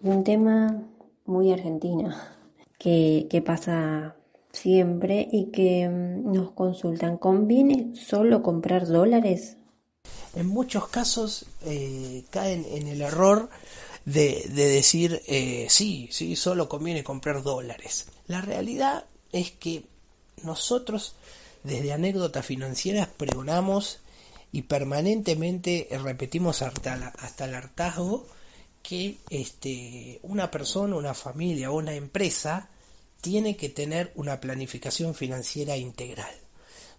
Un 0.01 0.23
tema 0.25 0.83
muy 1.25 1.53
argentina 1.53 2.35
que, 2.77 3.43
pasa 3.45 4.15
siempre 4.51 5.27
y 5.31 5.51
que 5.51 5.87
mm, 5.87 6.31
nos 6.31 6.51
consultan, 6.51 7.17
¿conviene 7.17 7.93
solo 7.95 8.41
comprar 8.41 8.87
dólares? 8.87 9.57
En 10.35 10.47
muchos 10.47 10.87
casos 10.89 11.45
eh, 11.65 12.25
caen 12.29 12.65
en 12.69 12.87
el 12.87 13.01
error 13.01 13.49
de, 14.05 14.49
de 14.53 14.67
decir, 14.67 15.21
eh, 15.27 15.67
sí, 15.69 16.09
sí, 16.11 16.35
solo 16.35 16.69
conviene 16.69 17.03
comprar 17.03 17.41
dólares. 17.41 18.07
La 18.27 18.41
realidad 18.41 19.05
es 19.31 19.51
que 19.51 19.85
nosotros 20.43 21.15
desde 21.63 21.93
anécdotas 21.93 22.45
financieras 22.45 23.07
pregonamos 23.07 23.99
y 24.51 24.63
permanentemente 24.63 25.89
repetimos 26.03 26.61
hasta, 26.61 26.93
hasta 27.17 27.45
el 27.45 27.55
hartazgo 27.55 28.27
que 28.87 29.17
este, 29.29 30.19
una 30.21 30.51
persona, 30.51 30.95
una 30.95 31.13
familia 31.13 31.71
o 31.71 31.77
una 31.77 31.93
empresa 31.93 32.69
tiene 33.19 33.57
que 33.57 33.69
tener 33.69 34.11
una 34.15 34.39
planificación 34.39 35.15
financiera 35.15 35.75
integral, 35.75 36.33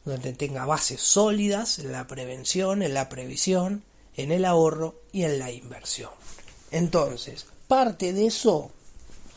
donde 0.04 0.32
tenga 0.32 0.66
bases 0.66 1.00
sólidas 1.00 1.78
en 1.78 1.92
la 1.92 2.08
prevención, 2.08 2.82
en 2.82 2.92
la 2.92 3.08
previsión, 3.08 3.84
en 4.16 4.32
el 4.32 4.44
ahorro 4.44 5.00
y 5.12 5.22
en 5.22 5.38
la 5.38 5.52
inversión. 5.52 6.10
Entonces, 6.72 7.46
parte 7.68 8.12
de 8.12 8.26
eso 8.26 8.72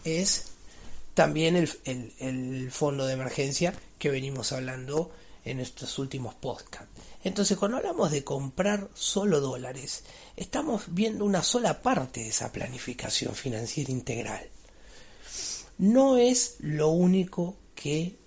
es 0.03 0.45
también 1.13 1.55
el, 1.55 1.69
el 2.19 2.71
fondo 2.71 3.05
de 3.05 3.13
emergencia 3.13 3.73
que 3.99 4.09
venimos 4.09 4.53
hablando 4.53 5.11
en 5.45 5.59
estos 5.59 5.97
últimos 5.99 6.35
podcasts. 6.35 6.89
Entonces, 7.23 7.57
cuando 7.57 7.77
hablamos 7.77 8.11
de 8.11 8.23
comprar 8.23 8.89
solo 8.93 9.39
dólares, 9.39 10.03
estamos 10.35 10.83
viendo 10.87 11.25
una 11.25 11.43
sola 11.43 11.81
parte 11.81 12.21
de 12.21 12.29
esa 12.29 12.51
planificación 12.51 13.35
financiera 13.35 13.91
integral 13.91 14.49
no 15.79 16.17
es 16.17 16.57
lo 16.59 16.89
único 16.89 17.55
que 17.73 18.19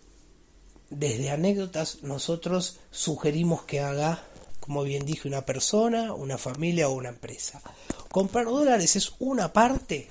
desde 0.89 1.31
anécdotas 1.31 2.03
nosotros 2.03 2.81
sugerimos 2.91 3.65
que 3.65 3.81
haga, 3.81 4.25
como 4.59 4.83
bien 4.83 5.05
dije, 5.05 5.29
una 5.29 5.45
persona, 5.45 6.15
una 6.15 6.39
familia 6.39 6.89
o 6.89 6.95
una 6.95 7.11
empresa. 7.11 7.61
Comprar 8.11 8.47
dólares 8.47 8.97
es 8.97 9.13
una 9.19 9.53
parte 9.53 10.11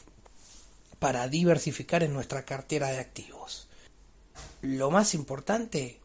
para 0.99 1.27
diversificar 1.27 2.03
en 2.03 2.13
nuestra 2.13 2.45
cartera 2.45 2.89
de 2.89 2.99
activos. 2.99 3.67
Lo 4.61 4.91
más 4.91 5.15
importante 5.15 5.99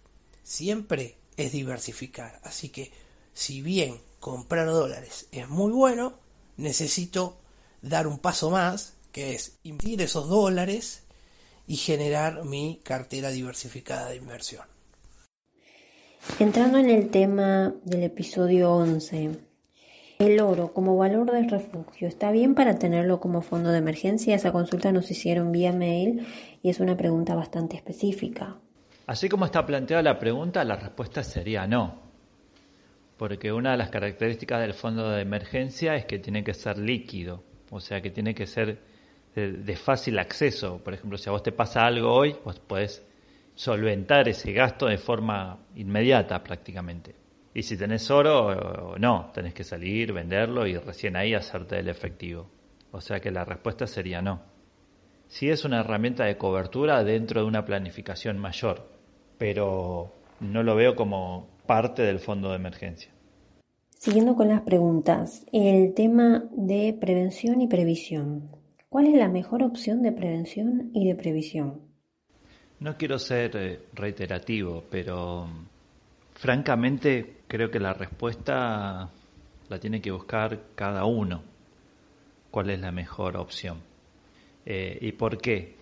siempre 0.46 1.16
es 1.36 1.52
diversificar. 1.52 2.40
Así 2.44 2.68
que 2.68 2.92
si 3.34 3.60
bien 3.60 3.98
comprar 4.20 4.68
dólares 4.68 5.28
es 5.32 5.48
muy 5.48 5.72
bueno, 5.72 6.14
necesito 6.56 7.36
dar 7.82 8.06
un 8.06 8.18
paso 8.18 8.50
más, 8.50 8.94
que 9.12 9.34
es 9.34 9.58
invertir 9.64 10.00
esos 10.02 10.28
dólares 10.28 11.02
y 11.66 11.76
generar 11.76 12.44
mi 12.44 12.80
cartera 12.84 13.30
diversificada 13.30 14.10
de 14.10 14.16
inversión. 14.16 14.64
Entrando 16.38 16.78
en 16.78 16.90
el 16.90 17.10
tema 17.10 17.74
del 17.84 18.04
episodio 18.04 18.72
11, 18.72 19.30
el 20.18 20.40
oro 20.40 20.72
como 20.72 20.96
valor 20.96 21.30
de 21.30 21.42
refugio, 21.48 22.08
¿está 22.08 22.30
bien 22.30 22.54
para 22.54 22.78
tenerlo 22.78 23.20
como 23.20 23.42
fondo 23.42 23.70
de 23.70 23.78
emergencia? 23.78 24.34
Esa 24.34 24.52
consulta 24.52 24.92
nos 24.92 25.10
hicieron 25.10 25.52
vía 25.52 25.72
mail 25.72 26.26
y 26.62 26.70
es 26.70 26.80
una 26.80 26.96
pregunta 26.96 27.34
bastante 27.34 27.76
específica. 27.76 28.60
Así 29.06 29.28
como 29.28 29.44
está 29.44 29.64
planteada 29.64 30.02
la 30.02 30.18
pregunta, 30.18 30.64
la 30.64 30.76
respuesta 30.76 31.22
sería 31.22 31.66
no. 31.66 32.02
Porque 33.16 33.52
una 33.52 33.70
de 33.70 33.76
las 33.76 33.90
características 33.90 34.60
del 34.60 34.74
fondo 34.74 35.08
de 35.10 35.22
emergencia 35.22 35.94
es 35.94 36.06
que 36.06 36.18
tiene 36.18 36.42
que 36.42 36.54
ser 36.54 36.76
líquido, 36.76 37.44
o 37.70 37.80
sea 37.80 38.02
que 38.02 38.10
tiene 38.10 38.34
que 38.34 38.46
ser 38.46 38.80
de, 39.34 39.76
fácil 39.76 40.18
acceso. 40.18 40.82
Por 40.82 40.94
ejemplo, 40.94 41.16
si 41.18 41.28
a 41.28 41.32
vos 41.32 41.42
te 41.42 41.52
pasa 41.52 41.86
algo 41.86 42.12
hoy, 42.12 42.34
vos 42.44 42.58
podés 42.58 43.06
solventar 43.54 44.28
ese 44.28 44.52
gasto 44.52 44.86
de 44.86 44.98
forma 44.98 45.58
inmediata 45.76 46.42
prácticamente. 46.42 47.14
Y 47.54 47.62
si 47.62 47.76
tenés 47.76 48.10
oro, 48.10 48.96
no, 48.98 49.30
tenés 49.32 49.54
que 49.54 49.64
salir, 49.64 50.12
venderlo 50.12 50.66
y 50.66 50.76
recién 50.76 51.16
ahí 51.16 51.32
hacerte 51.32 51.78
el 51.78 51.88
efectivo. 51.88 52.50
O 52.90 53.00
sea 53.00 53.20
que 53.20 53.30
la 53.30 53.44
respuesta 53.44 53.86
sería 53.86 54.20
no. 54.20 54.42
Sí 55.28 55.48
es 55.48 55.64
una 55.64 55.80
herramienta 55.80 56.24
de 56.24 56.36
cobertura 56.36 57.02
dentro 57.02 57.40
de 57.40 57.46
una 57.46 57.64
planificación 57.64 58.38
mayor, 58.38 58.95
pero 59.38 60.12
no 60.40 60.62
lo 60.62 60.74
veo 60.74 60.96
como 60.96 61.48
parte 61.66 62.02
del 62.02 62.20
fondo 62.20 62.50
de 62.50 62.56
emergencia. 62.56 63.10
Siguiendo 63.90 64.36
con 64.36 64.48
las 64.48 64.60
preguntas, 64.60 65.46
el 65.52 65.94
tema 65.94 66.44
de 66.52 66.96
prevención 67.00 67.60
y 67.60 67.66
previsión. 67.66 68.50
¿Cuál 68.88 69.06
es 69.06 69.14
la 69.14 69.28
mejor 69.28 69.62
opción 69.62 70.02
de 70.02 70.12
prevención 70.12 70.90
y 70.94 71.08
de 71.08 71.14
previsión? 71.14 71.80
No 72.78 72.96
quiero 72.96 73.18
ser 73.18 73.56
eh, 73.56 73.80
reiterativo, 73.94 74.84
pero 74.90 75.48
francamente 76.34 77.38
creo 77.48 77.70
que 77.70 77.80
la 77.80 77.94
respuesta 77.94 79.10
la 79.68 79.80
tiene 79.80 80.00
que 80.00 80.12
buscar 80.12 80.60
cada 80.74 81.04
uno. 81.04 81.42
¿Cuál 82.50 82.70
es 82.70 82.80
la 82.80 82.92
mejor 82.92 83.36
opción? 83.36 83.78
Eh, 84.64 84.98
¿Y 85.00 85.12
por 85.12 85.38
qué? 85.38 85.75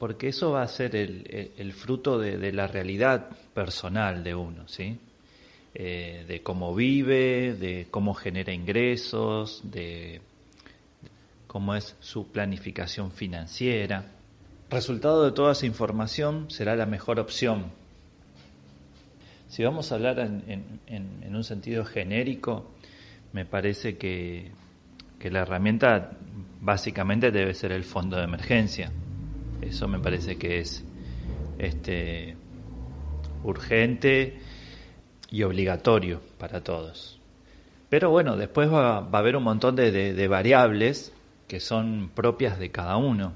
Porque 0.00 0.28
eso 0.28 0.52
va 0.52 0.62
a 0.62 0.66
ser 0.66 0.96
el, 0.96 1.72
fruto 1.74 2.18
de, 2.18 2.52
la 2.52 2.66
realidad 2.66 3.28
personal 3.52 4.24
de 4.24 4.34
uno, 4.34 4.66
¿sí? 4.66 4.98
Eh, 5.74 6.24
de 6.26 6.42
cómo 6.42 6.74
vive, 6.74 7.52
de 7.52 7.86
cómo 7.90 8.14
genera 8.14 8.50
ingresos, 8.54 9.60
de 9.62 10.22
cómo 11.46 11.74
es 11.74 11.96
su 12.00 12.28
planificación 12.28 13.12
financiera. 13.12 14.06
Resultado 14.70 15.22
de 15.22 15.32
toda 15.32 15.52
esa 15.52 15.66
información 15.66 16.50
será 16.50 16.74
la 16.76 16.86
mejor 16.86 17.20
opción. 17.20 17.66
Si 19.48 19.62
vamos 19.62 19.92
a 19.92 19.96
hablar 19.96 20.18
en, 20.18 21.34
un 21.36 21.44
sentido 21.44 21.84
genérico, 21.84 22.70
me 23.34 23.44
parece 23.44 23.98
que, 23.98 24.50
la 25.24 25.40
herramienta 25.40 26.12
básicamente 26.62 27.30
debe 27.30 27.52
ser 27.52 27.72
el 27.72 27.84
fondo 27.84 28.16
de 28.16 28.24
emergencia. 28.24 28.90
Eso 29.62 29.88
me 29.88 29.98
parece 29.98 30.36
que 30.36 30.60
es 30.60 30.84
este, 31.58 32.36
urgente 33.42 34.38
y 35.30 35.42
obligatorio 35.42 36.20
para 36.38 36.62
todos. 36.62 37.20
Pero 37.88 38.10
bueno, 38.10 38.36
después 38.36 38.72
va, 38.72 38.98
a 38.98 39.18
haber 39.18 39.36
un 39.36 39.44
montón 39.44 39.76
de 39.76 40.28
variables 40.28 41.12
que 41.50 41.58
son 41.58 42.12
propias 42.14 42.60
de 42.60 42.70
cada 42.70 42.96
uno. 42.96 43.34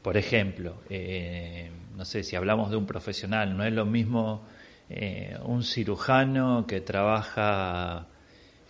Por 0.00 0.16
ejemplo, 0.16 0.76
eh, 0.88 1.70
no 1.94 2.06
sé 2.06 2.22
si 2.22 2.34
hablamos 2.34 2.70
de 2.70 2.78
un 2.78 2.86
profesional, 2.86 3.54
no 3.54 3.64
es 3.64 3.72
lo 3.74 3.84
mismo 3.84 4.46
eh, 4.88 5.36
un 5.44 5.62
cirujano 5.62 6.64
que 6.66 6.80
trabaja 6.80 8.06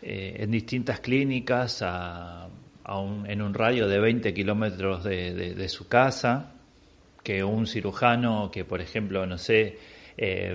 eh, 0.03 0.39
en 0.41 0.51
distintas 0.51 0.99
clínicas 0.99 1.85
en 1.85 3.43
un 3.43 3.55
radio 3.55 3.87
de 3.87 4.01
20 4.01 4.35
kilómetros 4.35 5.05
de, 5.05 5.69
su 5.69 5.87
casa 5.87 6.55
que 7.23 7.45
un 7.45 7.67
cirujano 7.67 8.51
que, 8.51 8.65
por 8.65 8.81
ejemplo, 8.81 9.27
no 9.27 9.39
sé, 9.39 9.79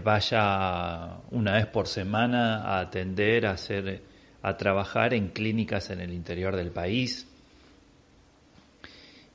vaya 0.04 1.18
una 1.32 1.54
vez 1.54 1.66
por 1.68 1.88
semana 1.88 2.64
a 2.64 2.80
atender, 2.82 3.46
a 3.46 3.52
hacer, 3.52 4.02
a 4.42 4.58
trabajar 4.58 5.14
en 5.14 5.30
clínicas 5.30 5.90
en 5.90 6.02
el 6.02 6.14
interior 6.14 6.56
del 6.56 6.72
país. 6.72 7.28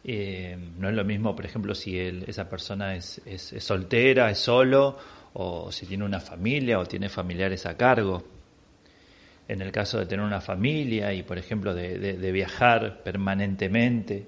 Eh, 0.03 0.57
no 0.79 0.89
es 0.89 0.95
lo 0.95 1.05
mismo, 1.05 1.37
por 1.37 1.45
ejemplo, 1.45 1.75
si 1.75 1.99
esa 1.99 2.49
persona 2.49 2.95
es, 2.95 3.21
soltera, 3.59 4.31
es 4.31 4.39
solo, 4.39 4.99
o 5.35 5.71
si 5.71 5.87
tiene 5.87 6.05
una 6.05 6.21
familia 6.21 6.79
o 6.79 6.87
tiene 6.87 7.09
familiares 7.09 7.67
a 7.67 7.77
cargo. 7.77 8.25
En 9.47 9.61
el 9.61 9.73
caso 9.73 9.99
de 9.99 10.07
tener 10.07 10.25
una 10.25 10.41
familia 10.41 11.13
y, 11.13 11.23
por 11.23 11.39
ejemplo, 11.39 11.75
de, 11.75 12.33
viajar 12.33 13.03
permanentemente, 13.03 14.27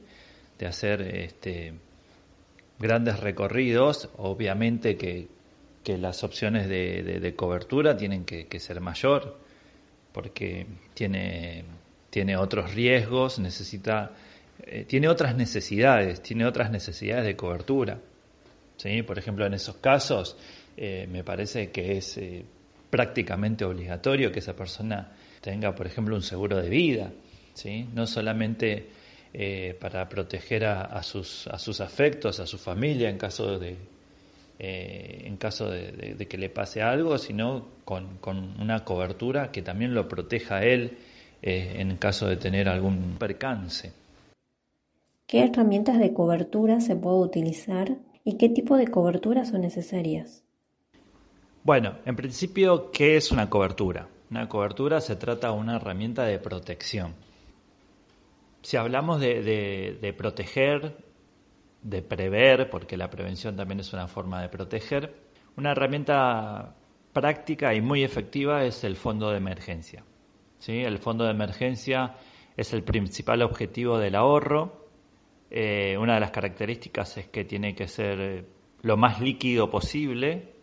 de 0.59 0.67
hacer 0.67 1.01
este, 1.03 1.75
grandes 2.83 3.21
recorridos, 3.21 4.11
obviamente 4.19 4.97
que, 4.99 5.29
las 5.87 6.23
opciones 6.23 6.69
de, 6.69 7.35
cobertura 7.35 7.97
tienen 7.97 8.25
que, 8.25 8.47
que 8.47 8.61
ser 8.61 8.81
mayor, 8.81 9.39
porque 10.13 10.67
tiene 10.93 11.65
tiene 12.13 12.37
otros 12.37 12.75
riesgos, 12.75 13.39
necesita, 13.39 14.11
eh, 14.67 14.85
tiene 14.87 15.09
otras 15.09 15.35
necesidades, 15.35 16.21
tiene 16.21 16.45
otras 16.45 16.71
necesidades 16.71 17.25
de 17.25 17.37
cobertura. 17.37 18.01
¿sí? 18.77 19.03
Por 19.03 19.19
ejemplo, 19.19 19.47
en 19.47 19.55
esos 19.55 19.77
casos 19.77 20.37
eh, 20.77 21.09
me 21.11 21.25
parece 21.25 21.71
que 21.71 21.97
es 21.97 22.19
eh, 22.19 22.45
prácticamente 22.91 23.65
obligatorio 23.65 24.31
que 24.31 24.41
esa 24.41 24.55
persona 24.55 25.11
tenga, 25.41 25.75
por 25.75 25.87
ejemplo, 25.87 26.15
un 26.15 26.21
seguro 26.21 26.61
de 26.61 26.69
vida, 26.69 27.11
¿sí? 27.55 27.89
no 27.95 28.07
solamente 28.07 28.89
para 29.81 30.09
proteger 30.09 30.65
a, 30.67 31.03
sus, 31.03 31.47
a 31.47 31.59
sus 31.59 31.81
afectos, 31.81 32.39
a 32.39 32.47
su 32.47 32.59
familia 32.59 33.09
en 33.09 33.17
caso 33.17 33.59
de, 33.59 33.77
en 34.59 35.37
caso 35.37 35.71
de, 35.71 36.27
que 36.29 36.39
le 36.39 36.49
pase 36.49 36.83
algo, 36.83 37.19
sino 37.19 37.67
con, 37.85 38.19
con, 38.19 38.61
una 38.61 38.85
cobertura 38.85 39.51
que 39.51 39.63
también 39.63 39.95
lo 39.95 40.07
proteja 40.07 40.59
a 40.59 40.65
él 40.65 40.99
eh, 41.43 41.77
en 41.79 41.97
caso 41.97 42.29
de 42.29 42.37
tener 42.37 42.69
algún 42.69 43.17
percance. 43.19 43.93
¿Qué 45.27 45.43
herramientas 45.43 45.99
de 45.99 46.13
cobertura 46.13 46.81
se 46.81 46.95
puede 46.95 47.17
utilizar 47.17 47.97
y 48.23 48.37
qué 48.37 48.49
tipo 48.49 48.77
de 48.77 48.87
coberturas 48.87 49.49
son 49.49 49.63
necesarias? 49.63 50.45
Bueno, 51.65 51.97
en 52.05 52.15
principio, 52.15 52.93
¿qué 52.93 53.17
es 53.17 53.33
una 53.33 53.51
cobertura? 53.51 54.09
Una 54.31 54.49
cobertura 54.49 55.01
se 55.01 55.17
trata 55.17 55.49
de 55.49 55.55
una 55.55 55.77
herramienta 55.77 56.25
de 56.25 56.39
protección. 56.39 57.15
Si 58.63 58.77
hablamos 58.77 59.21
de, 59.21 60.15
proteger, 60.17 60.97
de 61.83 62.03
prever, 62.03 62.71
porque 62.71 62.97
la 62.97 63.11
prevención 63.11 63.57
también 63.57 63.81
es 63.81 63.93
una 63.93 64.07
forma 64.07 64.41
de 64.41 64.49
proteger, 64.49 65.15
una 65.57 65.73
herramienta 65.73 66.77
práctica 67.13 67.75
y 67.75 67.81
muy 67.81 68.05
efectiva 68.05 68.65
es 68.65 68.85
el 68.85 68.97
fondo 68.97 69.31
de 69.31 69.37
emergencia. 69.37 70.05
El 70.67 70.99
fondo 70.99 71.25
de 71.25 71.33
emergencia 71.33 72.15
es 72.57 72.73
el 72.73 72.85
principal 72.85 73.43
objetivo 73.43 73.99
del 73.99 74.15
ahorro. 74.15 74.87
Eh, 75.51 75.97
una 75.99 76.15
de 76.15 76.21
las 76.21 76.31
características 76.31 77.19
es 77.19 77.29
que 77.29 77.45
tiene 77.45 77.75
que 77.75 77.89
ser 77.89 78.47
lo 78.83 78.97
más 78.97 79.21
líquido 79.21 79.71
posible 79.71 80.55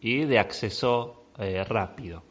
y 0.00 0.24
de 0.24 0.38
acceso 0.38 1.26
eh, 1.38 1.64
rápido. 1.64 2.22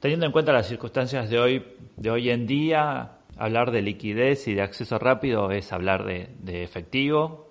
Teniendo 0.00 0.26
en 0.26 0.32
cuenta 0.32 0.52
las 0.52 0.66
circunstancias 0.66 1.28
de 1.28 1.38
hoy, 1.38 1.64
de 1.96 2.10
hoy 2.10 2.30
en 2.30 2.46
día, 2.46 3.17
hablar 3.38 3.70
de 3.70 3.82
liquidez 3.82 4.48
y 4.48 4.54
de 4.54 4.62
acceso 4.62 4.98
rápido 4.98 5.50
es 5.50 5.72
hablar 5.72 6.04
de 6.04 6.62
efectivo 6.62 7.48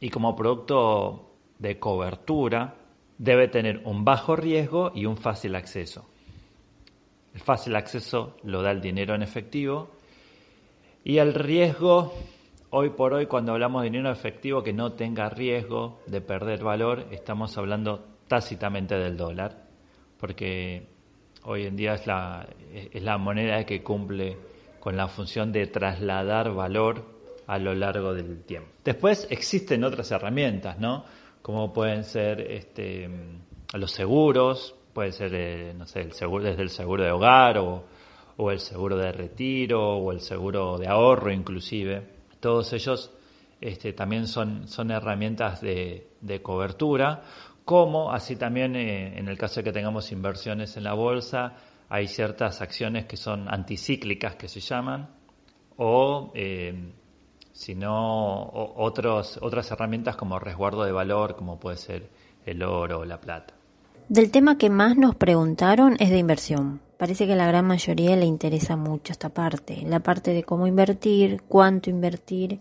y 0.00 0.10
como 0.10 0.34
producto 0.34 1.30
de 1.58 1.78
cobertura 1.78 2.74
debe 3.18 3.48
tener 3.48 3.82
un 3.84 4.04
bajo 4.04 4.36
riesgo 4.36 4.92
y 4.94 5.06
un 5.06 5.16
fácil 5.16 5.54
acceso. 5.54 6.06
El 7.34 7.40
fácil 7.40 7.76
acceso 7.76 8.36
lo 8.42 8.62
da 8.62 8.70
el 8.70 8.80
dinero 8.80 9.14
en 9.14 9.22
efectivo 9.22 9.90
y 11.04 11.18
el 11.18 11.34
riesgo, 11.34 12.14
hoy 12.70 12.90
por 12.90 13.12
hoy 13.12 13.26
cuando 13.26 13.52
hablamos 13.52 13.82
de 13.82 13.90
dinero 13.90 14.10
efectivo 14.10 14.62
que 14.62 14.72
no 14.72 14.92
tenga 14.92 15.28
riesgo 15.28 16.00
de 16.06 16.20
perder 16.20 16.62
valor, 16.62 17.06
estamos 17.10 17.56
hablando 17.58 18.04
tácitamente 18.26 18.96
del 18.96 19.16
dólar, 19.16 19.64
porque 20.18 20.86
hoy 21.44 21.66
en 21.66 21.76
día 21.76 21.94
es 21.94 22.06
la, 22.06 22.48
es 22.72 23.02
la 23.02 23.18
moneda 23.18 23.64
que 23.64 23.82
cumple 23.82 24.36
con 24.84 24.98
la 24.98 25.08
función 25.08 25.50
de 25.50 25.66
trasladar 25.66 26.52
valor 26.52 27.02
a 27.46 27.56
lo 27.58 27.74
largo 27.74 28.12
del 28.12 28.42
tiempo. 28.44 28.68
Después 28.84 29.26
existen 29.30 29.82
otras 29.82 30.10
herramientas, 30.10 30.78
¿no? 30.78 31.06
Como 31.40 31.72
pueden 31.72 32.04
ser 32.04 32.42
este, 32.42 33.08
los 33.72 33.90
seguros, 33.90 34.74
puede 34.92 35.12
ser, 35.12 35.34
eh, 35.34 35.74
no 35.74 35.86
sé, 35.86 36.02
el 36.02 36.12
seguro, 36.12 36.44
desde 36.44 36.60
el 36.60 36.68
seguro 36.68 37.02
de 37.02 37.12
hogar 37.12 37.56
o, 37.56 37.86
el 38.50 38.60
seguro 38.60 38.98
de 38.98 39.10
retiro 39.10 39.96
o 39.96 40.12
el 40.12 40.20
seguro 40.20 40.76
de 40.76 40.86
ahorro 40.86 41.32
inclusive. 41.32 42.06
Todos 42.40 42.70
ellos 42.74 43.10
este, 43.62 43.94
también 43.94 44.26
son, 44.26 44.68
son 44.68 44.90
herramientas 44.90 45.62
de, 45.62 46.08
cobertura, 46.42 47.22
como 47.64 48.12
así 48.12 48.36
también 48.36 48.76
eh, 48.76 49.18
en 49.18 49.28
el 49.28 49.38
caso 49.38 49.60
de 49.60 49.64
que 49.64 49.72
tengamos 49.72 50.12
inversiones 50.12 50.76
en 50.76 50.84
la 50.84 50.92
bolsa, 50.92 51.54
hay 51.88 52.08
ciertas 52.08 52.60
acciones 52.60 53.06
que 53.06 53.16
son 53.16 53.48
anticíclicas 53.48 54.36
que 54.36 54.48
se 54.48 54.60
llaman, 54.60 55.10
o 55.76 56.32
eh, 56.34 56.92
si 57.52 57.74
no, 57.74 58.50
otros, 58.76 59.38
otras 59.40 59.70
herramientas 59.70 60.16
como 60.16 60.38
resguardo 60.38 60.84
de 60.84 60.92
valor, 60.92 61.36
como 61.36 61.58
puede 61.58 61.76
ser 61.76 62.10
el 62.46 62.62
oro 62.62 63.00
o 63.00 63.04
la 63.04 63.20
plata. 63.20 63.54
Del 64.08 64.30
tema 64.30 64.58
que 64.58 64.70
más 64.70 64.96
nos 64.96 65.14
preguntaron 65.14 65.96
es 65.98 66.10
de 66.10 66.18
inversión. 66.18 66.80
Parece 66.98 67.26
que 67.26 67.32
a 67.32 67.36
la 67.36 67.46
gran 67.46 67.66
mayoría 67.66 68.16
le 68.16 68.26
interesa 68.26 68.76
mucho 68.76 69.12
esta 69.12 69.30
parte, 69.30 69.82
la 69.86 70.00
parte 70.00 70.32
de 70.32 70.42
cómo 70.42 70.66
invertir, 70.66 71.42
cuánto 71.48 71.90
invertir, 71.90 72.58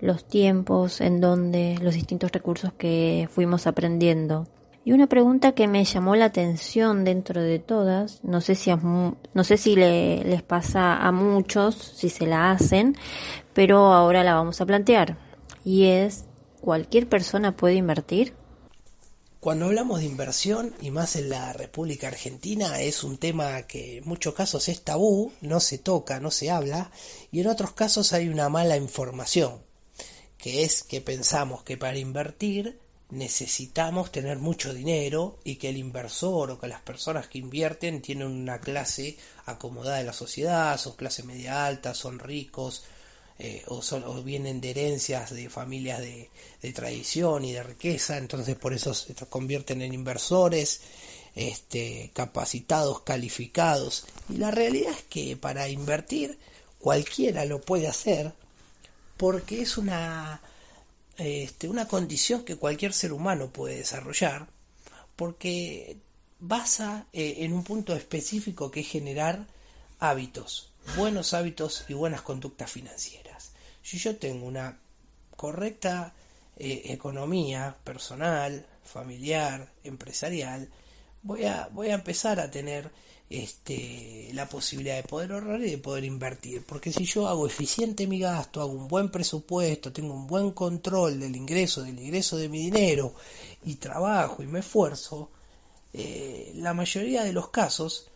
los 0.00 0.26
tiempos, 0.26 1.00
en 1.00 1.20
dónde, 1.20 1.78
los 1.80 1.94
distintos 1.94 2.30
recursos 2.32 2.72
que 2.74 3.28
fuimos 3.30 3.66
aprendiendo. 3.66 4.46
Y 4.86 4.92
una 4.92 5.06
pregunta 5.06 5.52
que 5.52 5.66
me 5.66 5.82
llamó 5.82 6.14
la 6.14 6.26
atención 6.26 7.04
dentro 7.04 7.40
de 7.40 7.58
todas, 7.58 8.22
no 8.22 8.42
sé 8.42 8.54
si, 8.54 8.70
no 8.70 9.44
sé 9.44 9.56
si 9.56 9.76
les 9.76 10.42
pasa 10.42 10.98
a 10.98 11.10
muchos, 11.10 11.74
si 11.74 12.10
se 12.10 12.26
la 12.26 12.50
hacen, 12.50 12.94
pero 13.54 13.94
ahora 13.94 14.22
la 14.22 14.34
vamos 14.34 14.60
a 14.60 14.66
plantear. 14.66 15.16
Y 15.64 15.86
es, 15.86 16.26
¿cualquier 16.60 17.08
persona 17.08 17.56
puede 17.56 17.76
invertir? 17.76 18.34
Cuando 19.40 19.66
hablamos 19.66 20.00
de 20.00 20.06
inversión, 20.06 20.74
y 20.82 20.90
más 20.90 21.16
en 21.16 21.30
la 21.30 21.54
República 21.54 22.08
Argentina, 22.08 22.80
es 22.82 23.04
un 23.04 23.16
tema 23.16 23.62
que 23.62 23.98
en 23.98 24.04
muchos 24.04 24.34
casos 24.34 24.68
es 24.68 24.82
tabú, 24.82 25.32
no 25.40 25.60
se 25.60 25.78
toca, 25.78 26.20
no 26.20 26.30
se 26.30 26.50
habla, 26.50 26.90
y 27.32 27.40
en 27.40 27.46
otros 27.46 27.72
casos 27.72 28.12
hay 28.12 28.28
una 28.28 28.50
mala 28.50 28.76
información, 28.76 29.62
que 30.36 30.64
es 30.64 30.82
que 30.82 31.00
pensamos 31.00 31.62
que 31.62 31.78
para 31.78 31.98
invertir 31.98 32.83
necesitamos 33.14 34.12
tener 34.12 34.38
mucho 34.38 34.74
dinero 34.74 35.38
y 35.44 35.56
que 35.56 35.70
el 35.70 35.76
inversor 35.76 36.50
o 36.50 36.58
que 36.58 36.66
las 36.66 36.82
personas 36.82 37.28
que 37.28 37.38
invierten 37.38 38.02
tienen 38.02 38.26
una 38.26 38.60
clase 38.60 39.16
acomodada 39.46 39.98
de 39.98 40.04
la 40.04 40.12
sociedad, 40.12 40.78
son 40.78 40.96
clase 40.96 41.22
media 41.22 41.66
alta, 41.66 41.94
son 41.94 42.18
ricos, 42.18 42.84
eh, 43.38 43.62
o, 43.66 43.82
son, 43.82 44.04
o 44.04 44.22
vienen 44.22 44.60
de 44.60 44.70
herencias 44.70 45.30
de 45.34 45.48
familias 45.48 46.00
de, 46.00 46.30
tradición 46.72 47.44
y 47.44 47.52
de 47.52 47.62
riqueza, 47.62 48.16
entonces 48.16 48.56
por 48.56 48.72
eso 48.72 48.94
se 48.94 49.14
convierten 49.28 49.82
en 49.82 49.92
inversores 49.92 50.80
este, 51.34 52.10
capacitados, 52.14 53.02
calificados. 53.02 54.06
Y 54.28 54.38
la 54.38 54.50
realidad 54.50 54.92
es 54.92 55.02
que 55.04 55.36
para 55.36 55.68
invertir 55.68 56.38
cualquiera 56.78 57.44
lo 57.44 57.60
puede 57.60 57.88
hacer 57.88 58.32
porque 59.16 59.62
es 59.62 59.78
una, 59.78 60.40
este, 61.16 61.68
una 61.68 61.86
condición 61.86 62.44
que 62.44 62.56
cualquier 62.56 62.92
ser 62.92 63.12
humano 63.12 63.50
puede 63.50 63.76
desarrollar 63.76 64.48
porque 65.16 65.96
basa 66.40 67.06
eh, 67.12 67.36
en 67.38 67.52
un 67.52 67.64
punto 67.64 67.94
específico 67.94 68.70
que 68.70 68.80
es 68.80 68.88
generar 68.88 69.46
hábitos, 69.98 70.72
buenos 70.96 71.34
hábitos 71.34 71.84
y 71.88 71.94
buenas 71.94 72.22
conductas 72.22 72.70
financieras. 72.70 73.52
Si 73.82 73.98
yo 73.98 74.16
tengo 74.16 74.46
una 74.46 74.78
correcta 75.36 76.14
eh, 76.56 76.82
economía 76.86 77.76
personal, 77.84 78.66
familiar, 78.84 79.72
empresarial, 79.84 80.68
voy 81.22 81.44
a, 81.44 81.68
voy 81.72 81.88
a 81.88 81.94
empezar 81.94 82.40
a 82.40 82.50
tener 82.50 82.90
este, 83.30 84.30
la 84.32 84.48
posibilidad 84.48 84.96
de 84.96 85.02
poder 85.08 85.32
ahorrar 85.32 85.60
y 85.62 85.70
de 85.70 85.78
poder 85.78 86.04
invertir. 86.04 86.64
Porque 86.64 86.92
si 86.92 87.04
yo 87.04 87.26
hago 87.28 87.46
eficiente 87.46 88.06
mi 88.06 88.20
gasto, 88.20 88.60
hago 88.60 88.72
un 88.72 88.88
buen 88.88 89.10
presupuesto, 89.10 89.92
tengo 89.92 90.14
un 90.14 90.26
buen 90.26 90.52
control 90.52 91.20
del 91.20 91.36
ingreso, 91.36 91.82
del 91.82 91.98
ingreso 91.98 92.36
de 92.36 92.48
mi 92.48 92.58
dinero 92.58 93.14
y 93.64 93.76
trabajo 93.76 94.42
y 94.42 94.46
me 94.46 94.60
esfuerzo, 94.60 95.30
eh, 95.92 96.52
la 96.56 96.74
mayoría 96.74 97.24
de 97.24 97.32
los 97.32 97.48
casos 97.48 98.08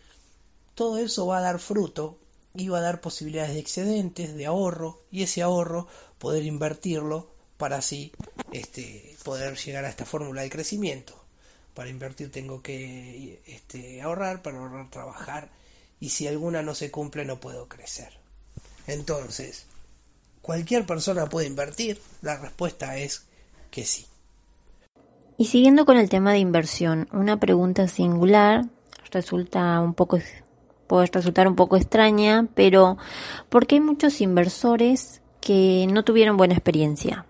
todo 0.75 0.99
eso 0.99 1.27
va 1.27 1.39
a 1.39 1.43
dar 1.43 1.59
fruto 1.59 2.19
iba 2.55 2.79
a 2.79 2.83
dar 2.83 3.01
posibilidades 3.01 3.55
de 3.55 3.61
excedentes, 3.61 4.35
de 4.35 4.47
ahorro, 4.47 5.03
y 5.11 5.23
ese 5.23 5.43
ahorro 5.43 5.87
poder 6.19 6.45
invertirlo 6.45 7.31
para 7.57 7.77
así 7.77 8.13
este, 8.53 9.17
poder 9.25 9.57
llegar 9.57 9.85
a 9.85 9.89
esta 9.89 10.05
fórmula 10.05 10.43
de 10.43 10.51
crecimiento. 10.51 11.18
Para 11.79 11.91
invertir 11.91 12.33
tengo 12.33 12.61
que 12.61 13.41
este, 13.47 14.03
ahorrar, 14.03 14.43
para 14.43 14.59
ahorrar 14.59 14.91
trabajar, 14.91 15.49
y 16.01 16.09
si 16.09 16.27
alguna 16.27 16.61
no 16.61 16.75
se 16.75 16.91
cumple 16.91 17.25
no 17.25 17.39
puedo 17.39 17.69
crecer. 17.69 18.15
Entonces, 18.89 19.65
¿cualquier 20.43 20.87
persona 20.87 21.29
puede 21.29 21.47
invertir? 21.47 22.01
La 22.21 22.37
respuesta 22.37 22.97
es 22.97 23.27
que 23.71 23.85
sí. 23.85 24.07
Y 25.37 25.45
siguiendo 25.45 25.87
con 25.87 25.99
el 25.99 26.09
tema 26.09 26.33
de 26.33 26.41
inversión, 26.41 27.07
una 27.13 27.39
pregunta 27.39 27.87
singular 27.87 28.65
resulta 29.13 29.81
un 29.81 29.95
poco 29.95 30.19
puede 30.89 31.07
resultar 31.07 31.47
un 31.47 31.55
poco 31.55 31.77
extraña, 31.77 32.49
pero 32.57 32.99
porque 33.51 33.77
hay 33.77 33.81
muchos 33.83 34.21
inversores 34.21 35.23
que 35.41 35.87
no 35.89 36.03
tuvieron 36.03 36.37
buena 36.37 36.55
experiencia. 36.55 37.28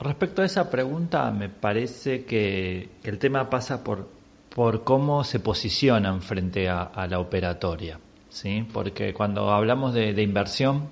Respecto 0.00 0.42
a 0.42 0.44
esa 0.44 0.70
pregunta, 0.70 1.28
me 1.32 1.48
parece 1.48 2.24
que 2.24 2.88
el 3.02 3.18
tema 3.18 3.50
pasa 3.50 3.82
por, 3.82 4.08
por 4.54 4.84
cómo 4.84 5.24
se 5.24 5.40
posicionan 5.40 6.22
frente 6.22 6.68
a, 6.68 7.06
la 7.08 7.18
operatoria. 7.18 7.98
¿sí? 8.28 8.66
porque 8.72 9.12
cuando 9.12 9.50
hablamos 9.50 9.94
de, 9.94 10.22
inversión, 10.22 10.90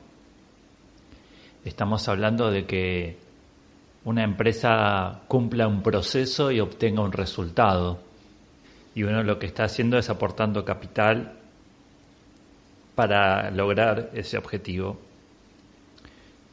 estamos 1.65 2.09
hablando 2.09 2.51
de 2.51 2.67
que 2.67 3.19
una 4.05 4.25
empresa 4.25 5.21
cumpla 5.29 5.69
un 5.69 5.83
proceso 5.83 6.51
y 6.51 6.59
obtenga 6.59 7.03
un 7.03 7.13
resultado. 7.13 8.01
Y 8.97 9.05
uno 9.05 9.23
lo 9.23 9.39
que 9.39 9.47
está 9.47 9.65
haciendo 9.65 9.99
es 9.99 10.11
aportando 10.11 10.65
capital 10.65 11.35
para 12.97 13.53
lograr 13.53 14.11
ese 14.15 14.37
objetivo, 14.39 14.99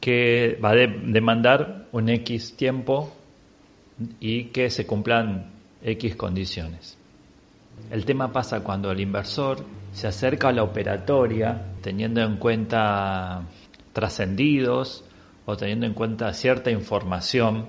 que 0.04 0.58
va 0.62 0.72
a 0.72 0.74
demandar 0.74 1.86
un 1.92 2.10
X 2.10 2.58
tiempo 2.58 3.10
y 4.20 4.48
que 4.48 4.68
se 4.68 4.86
cumplan 4.86 5.50
X 5.82 6.14
condiciones. 6.14 6.98
El 7.90 8.04
tema 8.04 8.30
pasa 8.30 8.60
cuando 8.62 8.90
el 8.90 9.00
inversor 9.00 9.64
se 9.94 10.06
acerca 10.06 10.48
a 10.48 10.52
la 10.52 10.62
operatoria 10.62 11.72
teniendo 11.80 12.20
en 12.20 12.36
cuenta 12.36 13.44
trascendidos 13.94 15.04
o 15.46 15.56
teniendo 15.56 15.86
en 15.86 15.94
cuenta 15.94 16.34
cierta 16.34 16.70
información 16.70 17.68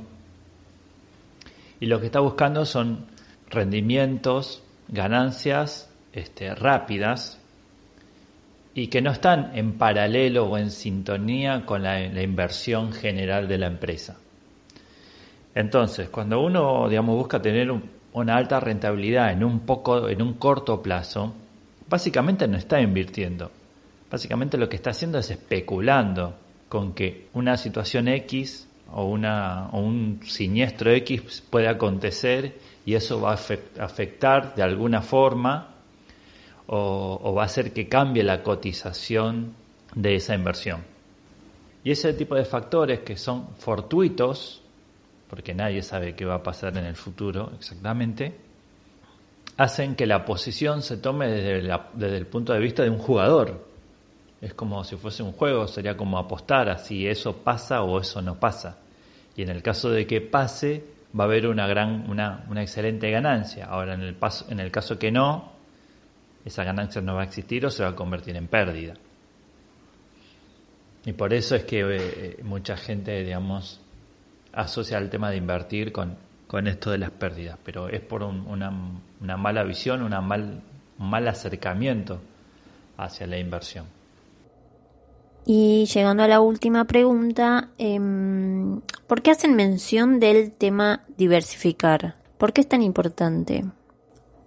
y 1.80 1.86
lo 1.86 2.02
que 2.02 2.08
está 2.08 2.20
buscando 2.20 2.66
son 2.66 3.06
rendimientos, 3.50 4.62
ganancias 4.90 5.90
este, 6.12 6.54
rápidas 6.54 7.40
y 8.78 8.88
que 8.88 9.02
no 9.02 9.12
están 9.12 9.52
en 9.56 9.78
paralelo 9.78 10.48
o 10.48 10.58
en 10.58 10.70
sintonía 10.70 11.66
con 11.66 11.82
la, 11.82 12.04
inversión 12.22 12.92
general 12.92 13.48
de 13.48 13.58
la 13.58 13.68
empresa. 13.68 14.18
Entonces, 15.56 16.10
cuando 16.10 16.42
uno, 16.42 16.90
digamos, 16.90 17.16
busca 17.16 17.42
tener 17.42 17.74
una 18.12 18.36
alta 18.36 18.60
rentabilidad 18.60 19.32
en 19.32 19.46
un 19.46 19.62
poco, 19.62 20.10
en 20.10 20.22
un 20.22 20.34
corto 20.34 20.82
plazo, 20.82 21.34
básicamente 21.88 22.50
no 22.50 22.58
está 22.58 22.82
invirtiendo. 22.82 23.50
Básicamente 24.12 24.58
lo 24.58 24.68
que 24.68 24.76
está 24.76 24.90
haciendo 24.90 25.20
es 25.20 25.32
especulando 25.32 26.36
con 26.68 26.94
que 26.94 27.30
una 27.34 27.56
situación 27.56 28.10
X 28.10 28.68
o, 28.92 29.06
una, 29.06 29.70
o 29.70 29.80
un 29.80 30.20
siniestro 30.26 30.92
X 30.92 31.42
puede 31.50 31.70
acontecer 31.70 32.60
y 32.86 32.96
eso 32.96 33.22
va 33.22 33.32
a 33.32 33.86
afectar 33.86 34.54
de 34.54 34.64
alguna 34.64 35.02
forma 35.02 35.75
o, 36.68 37.34
va 37.36 37.44
a 37.44 37.46
hacer 37.46 37.74
que 37.74 37.88
cambie 37.88 38.24
la 38.24 38.44
cotización 38.44 39.54
de 39.94 40.16
esa 40.16 40.36
inversión. 40.36 40.84
Y 41.84 41.92
ese 41.92 42.14
tipo 42.14 42.36
de 42.36 42.46
factores 42.46 43.02
que 43.02 43.16
son 43.16 43.50
fortuitos, 43.58 44.62
porque 45.30 45.54
nadie 45.54 45.82
sabe 45.84 46.16
qué 46.16 46.26
va 46.26 46.36
a 46.36 46.44
pasar 46.44 46.78
en 46.78 46.86
el 46.86 46.96
futuro 46.96 47.52
exactamente, 47.56 48.36
hacen 49.58 49.96
que 49.96 50.08
la 50.08 50.26
posición 50.26 50.82
se 50.82 50.98
tome 50.98 51.28
desde, 51.28 51.72
desde 51.94 52.18
el 52.18 52.28
punto 52.28 52.54
de 52.54 52.60
vista 52.60 52.84
de 52.84 52.90
un 52.90 52.98
jugador. 52.98 53.68
Es 54.42 54.54
como 54.54 54.84
si 54.84 54.96
fuese 54.96 55.24
un 55.24 55.32
juego, 55.32 55.68
sería 55.68 55.96
como 55.96 56.18
apostar 56.18 56.70
a 56.70 56.78
si 56.78 57.08
eso 57.08 57.38
pasa 57.38 57.84
o 57.84 58.00
eso 58.00 58.22
no 58.22 58.40
pasa. 58.40 58.80
Y 59.36 59.44
en 59.44 59.50
el 59.50 59.62
caso 59.62 59.90
de 59.90 60.08
que 60.08 60.22
pase, 60.22 60.84
va 61.18 61.24
a 61.24 61.28
haber 61.28 61.48
una 61.48 61.68
gran, 61.68 62.10
una, 62.10 62.46
una 62.50 62.62
excelente 62.62 63.10
ganancia. 63.12 63.66
Ahora, 63.66 63.94
en 63.94 64.02
el, 64.02 64.16
paso, 64.16 64.46
en 64.50 64.60
el 64.60 64.72
caso 64.72 65.00
que 65.00 65.12
no, 65.12 65.55
esa 66.46 66.64
ganancia 66.64 67.02
no 67.02 67.16
va 67.16 67.22
a 67.22 67.26
existir 67.26 67.66
o 67.66 67.72
se 67.72 67.84
va 67.84 67.90
a 67.90 67.96
convertir 67.96 68.36
en 68.36 68.48
pérdida. 68.48 68.94
Y 71.06 71.14
por 71.14 71.34
eso 71.34 71.56
es 71.56 71.66
que 71.66 71.82
eh, 71.82 72.40
mucha 72.44 72.78
gente, 72.78 73.24
digamos, 73.24 73.82
asocia 74.54 74.98
el 75.00 75.10
tema 75.10 75.32
de 75.32 75.38
invertir 75.38 75.92
con, 75.92 76.16
con 76.48 76.68
esto 76.68 76.92
de 76.92 77.00
las 77.00 77.12
pérdidas, 77.12 77.58
pero 77.64 77.90
es 77.90 78.02
por 78.02 78.24
una, 78.24 78.72
una, 79.22 79.38
mala 79.38 79.64
visión, 79.64 80.02
una 80.02 80.22
mal, 80.22 80.62
un 80.98 81.10
mal 81.10 81.28
acercamiento 81.28 82.22
hacia 82.98 83.28
la 83.28 83.38
inversión. 83.38 83.86
Y 85.48 85.86
llegando 85.86 86.24
a 86.24 86.28
la 86.28 86.40
última 86.40 86.86
pregunta, 86.86 87.70
eh, 87.78 88.00
¿por 89.06 89.22
qué 89.22 89.32
hacen 89.32 89.56
mención 89.56 90.20
del 90.20 90.52
tema 90.52 91.04
diversificar? 91.18 92.16
¿Por 92.38 92.52
qué 92.52 92.62
es 92.62 92.68
tan 92.68 92.82
importante? 92.82 93.64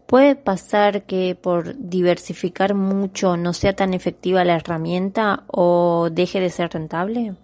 ¿Puede 0.08 0.36
pasar 0.36 1.02
que 1.02 1.34
por 1.34 1.76
diversificar 1.76 2.72
mucho 2.72 3.36
no 3.36 3.52
sea 3.52 3.76
tan 3.76 3.92
efectiva 3.92 4.42
la 4.42 4.56
herramienta 4.56 5.42
o 5.48 6.08
deje 6.10 6.40
de 6.40 6.48
ser 6.48 6.70
rentable? 6.72 7.34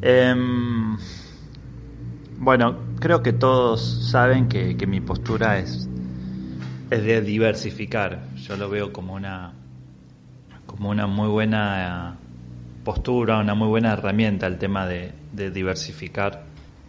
Em, 0.00 0.96
bueno, 2.38 2.78
creo 3.00 3.22
que 3.22 3.34
todos 3.34 4.08
saben 4.10 4.48
que, 4.48 4.74
mi 4.86 5.02
postura 5.02 5.58
es, 5.58 5.86
es 6.90 7.04
de 7.04 7.20
diversificar. 7.20 8.22
Yo 8.36 8.56
lo 8.56 8.70
veo 8.70 8.90
como 8.90 9.12
una, 9.12 9.52
como 10.64 10.88
una 10.88 11.06
muy 11.06 11.28
buena 11.28 12.16
postura, 12.82 13.40
una 13.40 13.54
muy 13.54 13.68
buena 13.68 13.92
herramienta 13.92 14.46
el 14.46 14.56
tema 14.56 14.86
de, 14.86 15.12
diversificar 15.34 16.44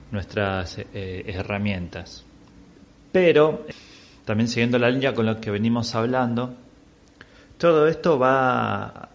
nuestras 0.09 0.77
eh, 0.93 1.25
herramientas. 1.27 2.23
Pero, 3.11 3.65
también 4.29 4.47
siguiendo 4.47 4.77
la 4.77 4.91
línea 4.91 5.15
con 5.15 5.25
lo 5.25 5.41
que 5.41 5.49
venimos 5.49 5.95
hablando, 5.95 6.53
todo 7.57 7.87
esto 7.87 8.19
va 8.19 9.09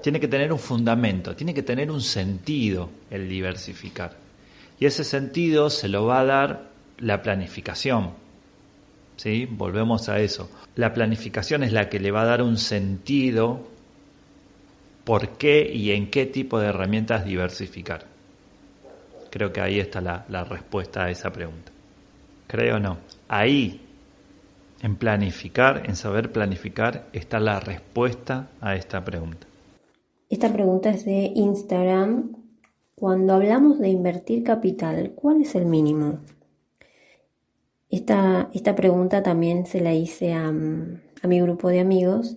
tiene 0.00 0.20
que 0.20 0.28
tener 0.28 0.52
un 0.52 0.58
fundamento, 0.60 1.34
tiene 1.34 1.52
que 1.52 1.64
tener 1.64 1.90
un 1.90 2.00
sentido 2.00 2.90
el 3.10 3.28
diversificar. 3.28 4.12
Y 4.78 4.86
ese 4.86 5.02
sentido 5.02 5.68
se 5.68 5.88
lo 5.88 6.06
va 6.06 6.20
a 6.20 6.24
dar 6.24 6.70
la 6.98 7.22
planificación. 7.22 8.12
¿Sí? 9.16 9.48
Volvemos 9.50 10.08
a 10.08 10.20
eso. 10.20 10.48
La 10.76 10.94
planificación 10.94 11.64
es 11.64 11.72
la 11.72 11.88
que 11.88 11.98
le 11.98 12.12
va 12.12 12.22
a 12.22 12.26
dar 12.26 12.42
un 12.42 12.56
sentido 12.56 13.66
por 15.02 15.30
qué 15.38 15.68
y 15.74 15.90
en 15.90 16.08
qué 16.08 16.24
tipo 16.24 16.60
de 16.60 16.68
herramientas 16.68 17.24
diversificar. 17.24 18.06
Creo 19.28 19.52
que 19.52 19.60
ahí 19.60 19.80
está 19.80 20.00
la, 20.00 20.24
la 20.28 20.44
respuesta 20.44 21.06
a 21.06 21.10
esa 21.10 21.32
pregunta. 21.32 21.72
Creo 22.46 22.78
no. 22.78 23.19
Ahí, 23.32 23.80
en 24.82 24.96
planificar, 24.96 25.84
en 25.86 25.94
saber 25.94 26.32
planificar, 26.32 27.06
está 27.12 27.38
la 27.38 27.60
respuesta 27.60 28.50
a 28.60 28.74
esta 28.74 29.04
pregunta. 29.04 29.46
Esta 30.28 30.52
pregunta 30.52 30.90
es 30.90 31.04
de 31.04 31.30
Instagram. 31.36 32.32
Cuando 32.96 33.34
hablamos 33.34 33.78
de 33.78 33.88
invertir 33.88 34.42
capital, 34.42 35.12
¿cuál 35.14 35.42
es 35.42 35.54
el 35.54 35.66
mínimo? 35.66 36.18
Esta, 37.88 38.50
esta 38.52 38.74
pregunta 38.74 39.22
también 39.22 39.64
se 39.64 39.80
la 39.80 39.94
hice 39.94 40.32
a, 40.32 40.50
mi 40.50 41.40
grupo 41.40 41.68
de 41.68 41.78
amigos 41.78 42.36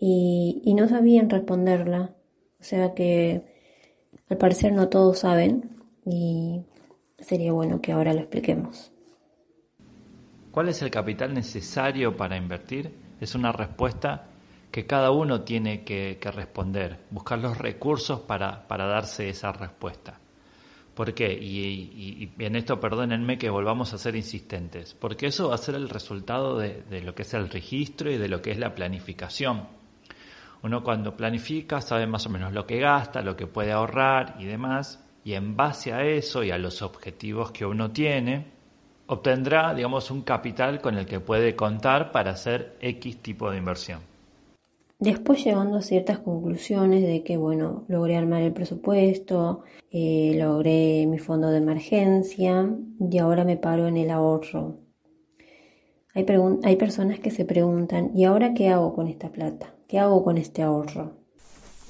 y, 0.00 0.62
y, 0.64 0.74
no 0.74 0.88
sabían 0.88 1.30
responderla. 1.30 2.16
O 2.58 2.64
sea 2.64 2.92
que 2.94 3.44
al 4.28 4.36
parecer 4.36 4.72
no 4.72 4.88
todos 4.88 5.20
saben 5.20 5.70
y 6.04 6.64
sería 7.20 7.52
bueno 7.52 7.80
que 7.80 7.92
ahora 7.92 8.12
lo 8.12 8.18
expliquemos. 8.18 8.93
¿Cuál 10.54 10.68
es 10.68 10.80
el 10.82 10.90
capital 10.92 11.34
necesario 11.34 12.16
para 12.16 12.36
invertir? 12.36 12.94
Es 13.20 13.34
una 13.34 13.50
respuesta 13.50 14.28
que 14.70 14.86
cada 14.86 15.10
uno 15.10 15.40
tiene 15.40 15.82
que, 15.82 16.16
responder, 16.32 17.00
buscar 17.10 17.40
los 17.40 17.58
recursos 17.58 18.20
para, 18.20 18.68
para, 18.68 18.86
darse 18.86 19.28
esa 19.28 19.50
respuesta. 19.50 20.20
¿Por 20.94 21.12
qué? 21.12 21.32
Y, 21.32 22.30
en 22.38 22.54
esto 22.54 22.78
perdónenme 22.78 23.36
que 23.36 23.50
volvamos 23.50 23.92
a 23.94 23.98
ser 23.98 24.14
insistentes, 24.14 24.94
porque 24.94 25.26
eso 25.26 25.48
va 25.48 25.56
a 25.56 25.58
ser 25.58 25.74
el 25.74 25.88
resultado 25.88 26.56
de, 26.56 26.82
de 26.82 27.00
lo 27.00 27.16
que 27.16 27.22
es 27.22 27.34
el 27.34 27.50
registro 27.50 28.12
y 28.12 28.16
de 28.16 28.28
lo 28.28 28.40
que 28.40 28.52
es 28.52 28.58
la 28.60 28.76
planificación. 28.76 29.66
Uno 30.62 30.84
cuando 30.84 31.16
planifica 31.16 31.80
sabe 31.80 32.06
más 32.06 32.26
o 32.26 32.30
menos 32.30 32.52
lo 32.52 32.64
que 32.64 32.78
gasta, 32.78 33.22
lo 33.22 33.34
que 33.34 33.48
puede 33.48 33.72
ahorrar 33.72 34.36
y 34.38 34.44
demás, 34.44 35.04
y 35.24 35.32
en 35.32 35.56
base 35.56 35.92
a 35.92 36.04
eso 36.04 36.44
y 36.44 36.52
a 36.52 36.58
los 36.58 36.80
objetivos 36.80 37.50
que 37.50 37.66
uno 37.66 37.90
tiene, 37.90 38.53
obtendrá, 39.14 39.74
digamos, 39.74 40.10
un 40.10 40.22
capital 40.22 40.80
con 40.80 40.96
el 40.98 41.06
que 41.06 41.20
puede 41.20 41.56
contar 41.56 42.12
para 42.12 42.32
hacer 42.32 42.76
X 42.80 43.22
tipo 43.22 43.50
de 43.50 43.58
inversión. 43.58 44.00
Después 44.98 45.44
llegando 45.44 45.78
a 45.78 45.82
ciertas 45.82 46.18
conclusiones 46.18 47.02
de 47.02 47.24
que, 47.24 47.36
bueno, 47.36 47.84
logré 47.88 48.16
armar 48.16 48.42
el 48.42 48.52
presupuesto, 48.52 49.64
eh, 49.90 50.34
logré 50.36 51.06
mi 51.06 51.18
fondo 51.18 51.50
de 51.50 51.58
emergencia 51.58 52.70
y 52.98 53.18
ahora 53.18 53.44
me 53.44 53.56
paro 53.56 53.88
en 53.88 53.96
el 53.96 54.10
ahorro. 54.10 54.78
Hay, 56.14 56.24
hay 56.62 56.76
personas 56.76 57.18
que 57.18 57.30
se 57.30 57.44
preguntan, 57.44 58.12
¿y 58.14 58.24
ahora 58.24 58.54
qué 58.54 58.68
hago 58.68 58.94
con 58.94 59.08
esta 59.08 59.30
plata? 59.30 59.74
¿Qué 59.88 59.98
hago 59.98 60.24
con 60.24 60.38
este 60.38 60.62
ahorro? 60.62 61.12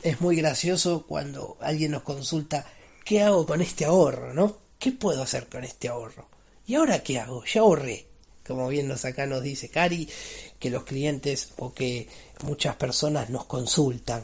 Es 0.02 0.20
muy 0.20 0.36
gracioso 0.36 1.04
cuando 1.06 1.56
alguien 1.60 1.92
nos 1.92 2.02
consulta, 2.02 2.64
¿qué 3.04 3.22
hago 3.22 3.46
con 3.46 3.60
este 3.60 3.84
ahorro? 3.84 4.34
¿No? 4.34 4.56
¿Qué 4.78 4.92
puedo 4.92 5.22
hacer 5.22 5.48
con 5.48 5.62
este 5.62 5.88
ahorro? 5.88 6.33
¿Y 6.66 6.74
ahora 6.74 7.02
qué 7.02 7.18
hago? 7.18 7.44
Ya 7.44 7.60
ahorré 7.60 8.06
como 8.46 8.68
bien 8.68 8.88
nos 8.88 9.04
acá 9.04 9.26
nos 9.26 9.42
dice 9.42 9.68
Cari, 9.68 10.08
que 10.58 10.70
los 10.70 10.84
clientes 10.84 11.50
o 11.56 11.72
que 11.72 12.08
muchas 12.42 12.76
personas 12.76 13.30
nos 13.30 13.46
consultan. 13.46 14.22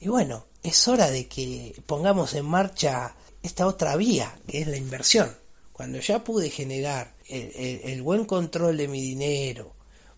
Y 0.00 0.08
bueno, 0.08 0.44
es 0.62 0.86
hora 0.86 1.10
de 1.10 1.26
que 1.26 1.74
pongamos 1.86 2.34
en 2.34 2.44
marcha 2.44 3.14
esta 3.42 3.66
otra 3.66 3.96
vía, 3.96 4.38
que 4.46 4.60
es 4.60 4.68
la 4.68 4.76
inversión. 4.76 5.34
Cuando 5.72 5.98
ya 6.00 6.24
pude 6.24 6.50
generar 6.50 7.14
el, 7.28 8.02
buen 8.02 8.24
control 8.24 8.76
de 8.76 8.88
mi 8.88 9.00
dinero, 9.00 9.72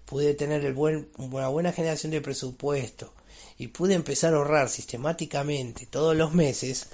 pude 0.06 0.34
tener 0.34 0.74
una 0.74 1.48
buena 1.48 1.72
generación 1.72 2.10
de 2.12 2.20
presupuesto 2.20 3.12
y 3.58 3.68
pude 3.68 3.94
empezar 3.94 4.32
a 4.34 4.38
ahorrar 4.38 4.70
sistemáticamente 4.70 5.86
todos 5.86 6.16
los 6.16 6.32
meses, 6.32 6.86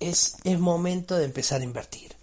es, 0.00 0.36
es 0.44 0.58
momento 0.58 1.16
de 1.16 1.26
empezar 1.26 1.60
a 1.60 1.64
invertir. 1.64 2.15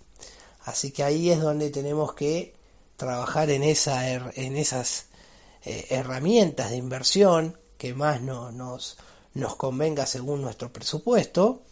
Así 0.66 0.92
que 0.92 1.04
ahí 1.04 1.30
es 1.30 1.42
donde 1.42 1.70
tenemos 1.70 2.14
que 2.14 2.54
trabajar 2.98 3.50
en, 3.50 3.64
esa, 3.64 4.12
en 4.14 4.56
esas 4.56 5.08
eh, 5.66 5.88
herramientas 5.90 6.70
de 6.70 6.78
inversión 6.78 7.58
que 7.78 7.94
más 7.94 8.22
no, 8.22 8.52
nos, 8.52 8.98
nos 9.34 9.56
convenga 9.56 10.06
según 10.06 10.42
nuestro 10.42 10.72
presupuesto 10.72 11.64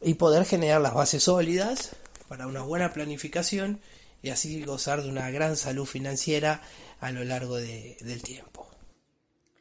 y 0.00 0.14
poder 0.14 0.44
generar 0.44 0.80
las 0.80 0.94
bases 0.94 1.22
sólidas 1.22 1.94
para 2.28 2.46
una 2.46 2.62
buena 2.62 2.92
planificación 2.92 3.80
y 4.22 4.30
así 4.30 4.62
gozar 4.62 5.02
de 5.02 5.08
una 5.08 5.30
gran 5.30 5.56
salud 5.56 5.84
financiera 5.84 6.62
a 7.00 7.10
lo 7.12 7.24
largo 7.24 7.56
del 7.56 8.22
tiempo. 8.22 8.66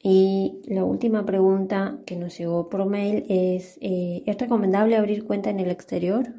Y 0.03 0.61
la 0.65 0.83
última 0.83 1.25
pregunta 1.25 1.99
que 2.05 2.15
nos 2.15 2.37
llegó 2.37 2.69
por 2.69 2.85
mail 2.85 3.25
es, 3.29 3.77
eh, 3.81 4.23
¿es 4.25 4.37
recomendable 4.37 4.95
abrir 4.95 5.25
cuenta 5.25 5.49
en 5.49 5.59
el 5.59 5.69
exterior? 5.69 6.33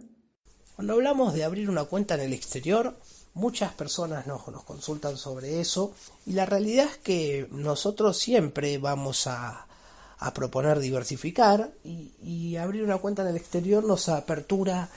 Cuando 0.83 0.95
hablamos 0.95 1.33
de 1.33 1.45
abrir 1.45 1.71
una 1.71 1.85
cuenta 1.85 2.17
en 2.17 2.23
el 2.23 2.33
exterior, 2.33 2.97
muchas 3.35 3.73
personas 3.73 4.27
nos, 4.27 4.43
consultan 4.65 5.17
sobre 5.17 5.61
eso 5.61 5.93
y 6.27 6.33
la 6.33 6.45
realidad 6.45 6.87
es 6.87 6.97
que 6.97 7.47
nosotros 7.53 8.19
siempre 8.19 8.79
vamos 8.79 9.29
a, 9.29 9.69
proponer 10.35 10.81
diversificar 10.81 11.71
y, 11.85 12.57
abrir 12.57 12.83
una 12.83 12.99
cuenta 12.99 13.23
en 13.23 13.29
el 13.29 13.37
exterior 13.37 13.85
nos 13.85 14.09
apertura 14.09 14.89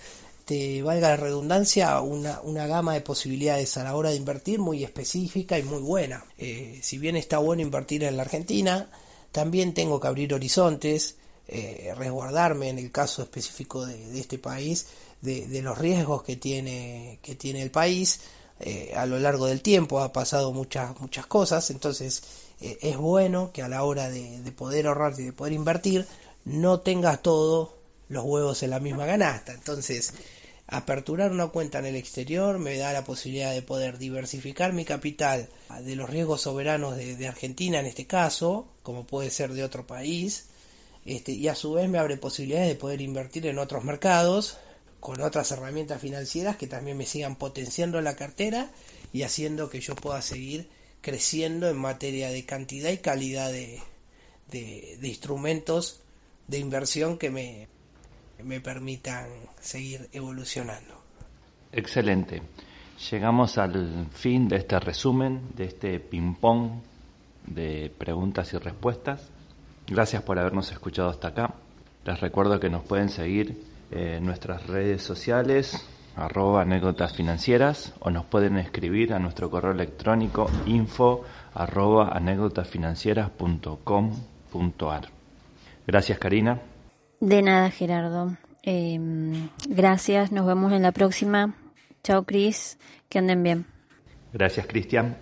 te 0.45 0.81
valga 0.81 1.09
la 1.09 1.17
redundancia, 1.17 2.01
una, 2.01 2.65
gama 2.65 2.95
de 2.95 3.01
posibilidades 3.01 3.77
a 3.77 3.83
la 3.83 3.95
hora 3.95 4.09
de 4.09 4.15
invertir 4.15 4.57
muy 4.57 4.83
específica 4.83 5.59
y 5.59 5.61
muy 5.61 5.83
buena. 5.83 6.25
Eh, 6.39 6.79
si 6.81 6.97
bien 6.97 7.15
está 7.15 7.37
bueno 7.37 7.61
invertir 7.61 8.03
en 8.05 8.17
la 8.17 8.23
Argentina, 8.23 8.89
también 9.31 9.75
tengo 9.75 9.99
que 9.99 10.07
abrir 10.07 10.33
horizontes, 10.33 11.17
eh, 11.47 11.93
resguardarme 11.95 12.69
en 12.69 12.79
el 12.79 12.91
caso 12.91 13.21
específico 13.21 13.85
de 13.85 14.19
este 14.19 14.39
país 14.39 14.87
de, 15.25 15.47
de, 15.47 15.61
los 15.61 15.77
riesgos 15.77 16.23
que 16.23 16.35
tiene, 16.35 17.19
que 17.21 17.35
tiene 17.35 17.61
el 17.61 17.71
país. 17.71 18.21
Eh, 18.61 18.93
a 18.95 19.05
lo 19.05 19.19
largo 19.19 19.47
del 19.47 19.61
tiempo 19.61 19.99
ha 19.99 20.13
pasado 20.13 20.53
muchas, 20.53 20.97
muchas 21.01 21.25
cosas, 21.25 21.69
entonces 21.71 22.23
eh, 22.61 22.77
es 22.81 22.95
bueno 22.95 23.51
que 23.51 23.61
a 23.61 23.67
la 23.67 23.83
hora 23.83 24.09
de, 24.09 24.39
de 24.41 24.51
poder 24.53 24.87
ahorrar 24.87 25.13
y 25.19 25.23
de 25.23 25.33
poder 25.33 25.51
invertir 25.51 26.07
no 26.45 26.79
tengas 26.79 27.21
todos 27.21 27.71
los 28.07 28.23
huevos 28.23 28.63
en 28.63 28.69
la 28.69 28.79
misma 28.79 29.05
ganasta. 29.05 29.51
Entonces, 29.51 30.13
Aperturar 30.67 31.31
una 31.31 31.47
cuenta 31.47 31.77
en 31.77 31.85
el 31.85 31.95
exterior 31.95 32.57
me 32.57 32.75
da 32.77 32.91
la 32.91 33.03
posibilidad 33.03 33.53
de 33.53 33.61
poder 33.61 33.99
diversificar 33.99 34.73
mi 34.73 34.83
capital 34.83 35.47
de 35.83 35.95
los 35.95 36.09
riesgos 36.09 36.41
soberanos 36.41 36.97
de, 36.97 37.27
Argentina 37.27 37.79
en 37.79 37.85
este 37.85 38.07
caso, 38.07 38.67
como 38.81 39.05
puede 39.05 39.29
ser 39.29 39.53
de 39.53 39.63
otro 39.63 39.85
país, 39.85 40.47
este, 41.05 41.33
y 41.33 41.47
a 41.49 41.55
su 41.55 41.73
vez 41.73 41.87
me 41.87 41.99
abre 41.99 42.17
posibilidades 42.17 42.69
de 42.69 42.75
poder 42.75 43.01
invertir 43.01 43.45
en 43.45 43.59
otros 43.59 43.83
mercados 43.83 44.57
con 45.05 45.21
otras 45.21 45.51
herramientas 45.51 46.01
financieras 46.01 46.55
que 46.55 46.65
también 46.65 46.97
me 46.97 47.05
sigan 47.05 47.35
potenciando 47.35 48.01
la 48.01 48.15
cartera 48.15 48.71
y 49.13 49.21
haciendo 49.21 49.69
que 49.69 49.79
yo 49.79 49.93
pueda 49.93 50.19
seguir 50.23 50.67
creciendo 51.01 51.69
en 51.69 51.77
materia 51.77 52.31
de 52.31 52.43
cantidad 52.43 52.89
y 52.89 52.97
calidad 52.97 53.51
de, 53.51 53.83
de, 54.49 55.07
instrumentos 55.07 56.01
de 56.47 56.57
inversión 56.57 57.19
que 57.19 57.29
me, 57.29 57.67
me 58.43 58.59
permitan 58.61 59.27
seguir 59.61 60.09
evolucionando. 60.11 60.95
Excelente. 61.71 62.41
Llegamos 63.11 63.59
al 63.59 64.07
fin 64.11 64.47
de 64.47 64.55
este 64.55 64.79
resumen, 64.79 65.51
de 65.55 65.65
este 65.65 65.99
ping-pong 65.99 66.81
de 67.45 67.93
preguntas 67.95 68.51
y 68.53 68.57
respuestas. 68.57 69.29
Gracias 69.85 70.23
por 70.23 70.39
habernos 70.39 70.71
escuchado 70.71 71.09
hasta 71.09 71.27
acá. 71.27 71.53
Les 72.05 72.19
recuerdo 72.19 72.59
que 72.59 72.71
nos 72.71 72.83
pueden 72.83 73.09
seguir 73.09 73.74
en 73.91 74.25
nuestras 74.25 74.65
redes 74.67 75.01
sociales, 75.01 75.85
arroba 76.15 76.61
anécdotas 76.61 77.13
financieras, 77.13 77.93
o 77.99 78.09
nos 78.09 78.25
pueden 78.25 78.57
escribir 78.57 79.13
a 79.13 79.19
nuestro 79.19 79.49
correo 79.49 79.71
electrónico 79.71 80.49
info 80.65 81.23
arroba 81.53 82.09
anécdotasfinancieras.com.ar. 82.15 85.09
Gracias, 85.87 86.19
Karina. 86.19 86.61
De 87.19 87.41
nada, 87.41 87.71
Gerardo. 87.71 88.37
Eh, 88.63 88.99
gracias, 89.69 90.31
nos 90.31 90.47
vemos 90.47 90.73
en 90.73 90.81
la 90.81 90.91
próxima. 90.91 91.55
Chao, 92.03 92.23
Cris, 92.23 92.77
que 93.09 93.19
anden 93.19 93.43
bien. 93.43 93.65
Gracias, 94.33 94.65
Cristian. 94.67 95.17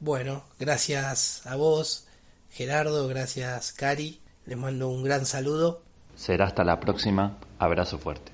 Bueno, 0.00 0.44
gracias 0.58 1.46
a 1.46 1.56
vos, 1.56 2.06
Gerardo, 2.50 3.08
gracias, 3.08 3.72
Cari. 3.72 4.20
Les 4.44 4.58
mando 4.58 4.90
un 4.90 5.02
gran 5.02 5.24
saludo. 5.24 5.83
Será 6.14 6.46
hasta 6.46 6.64
la 6.64 6.80
próxima. 6.80 7.38
Abrazo 7.58 7.98
fuerte. 7.98 8.33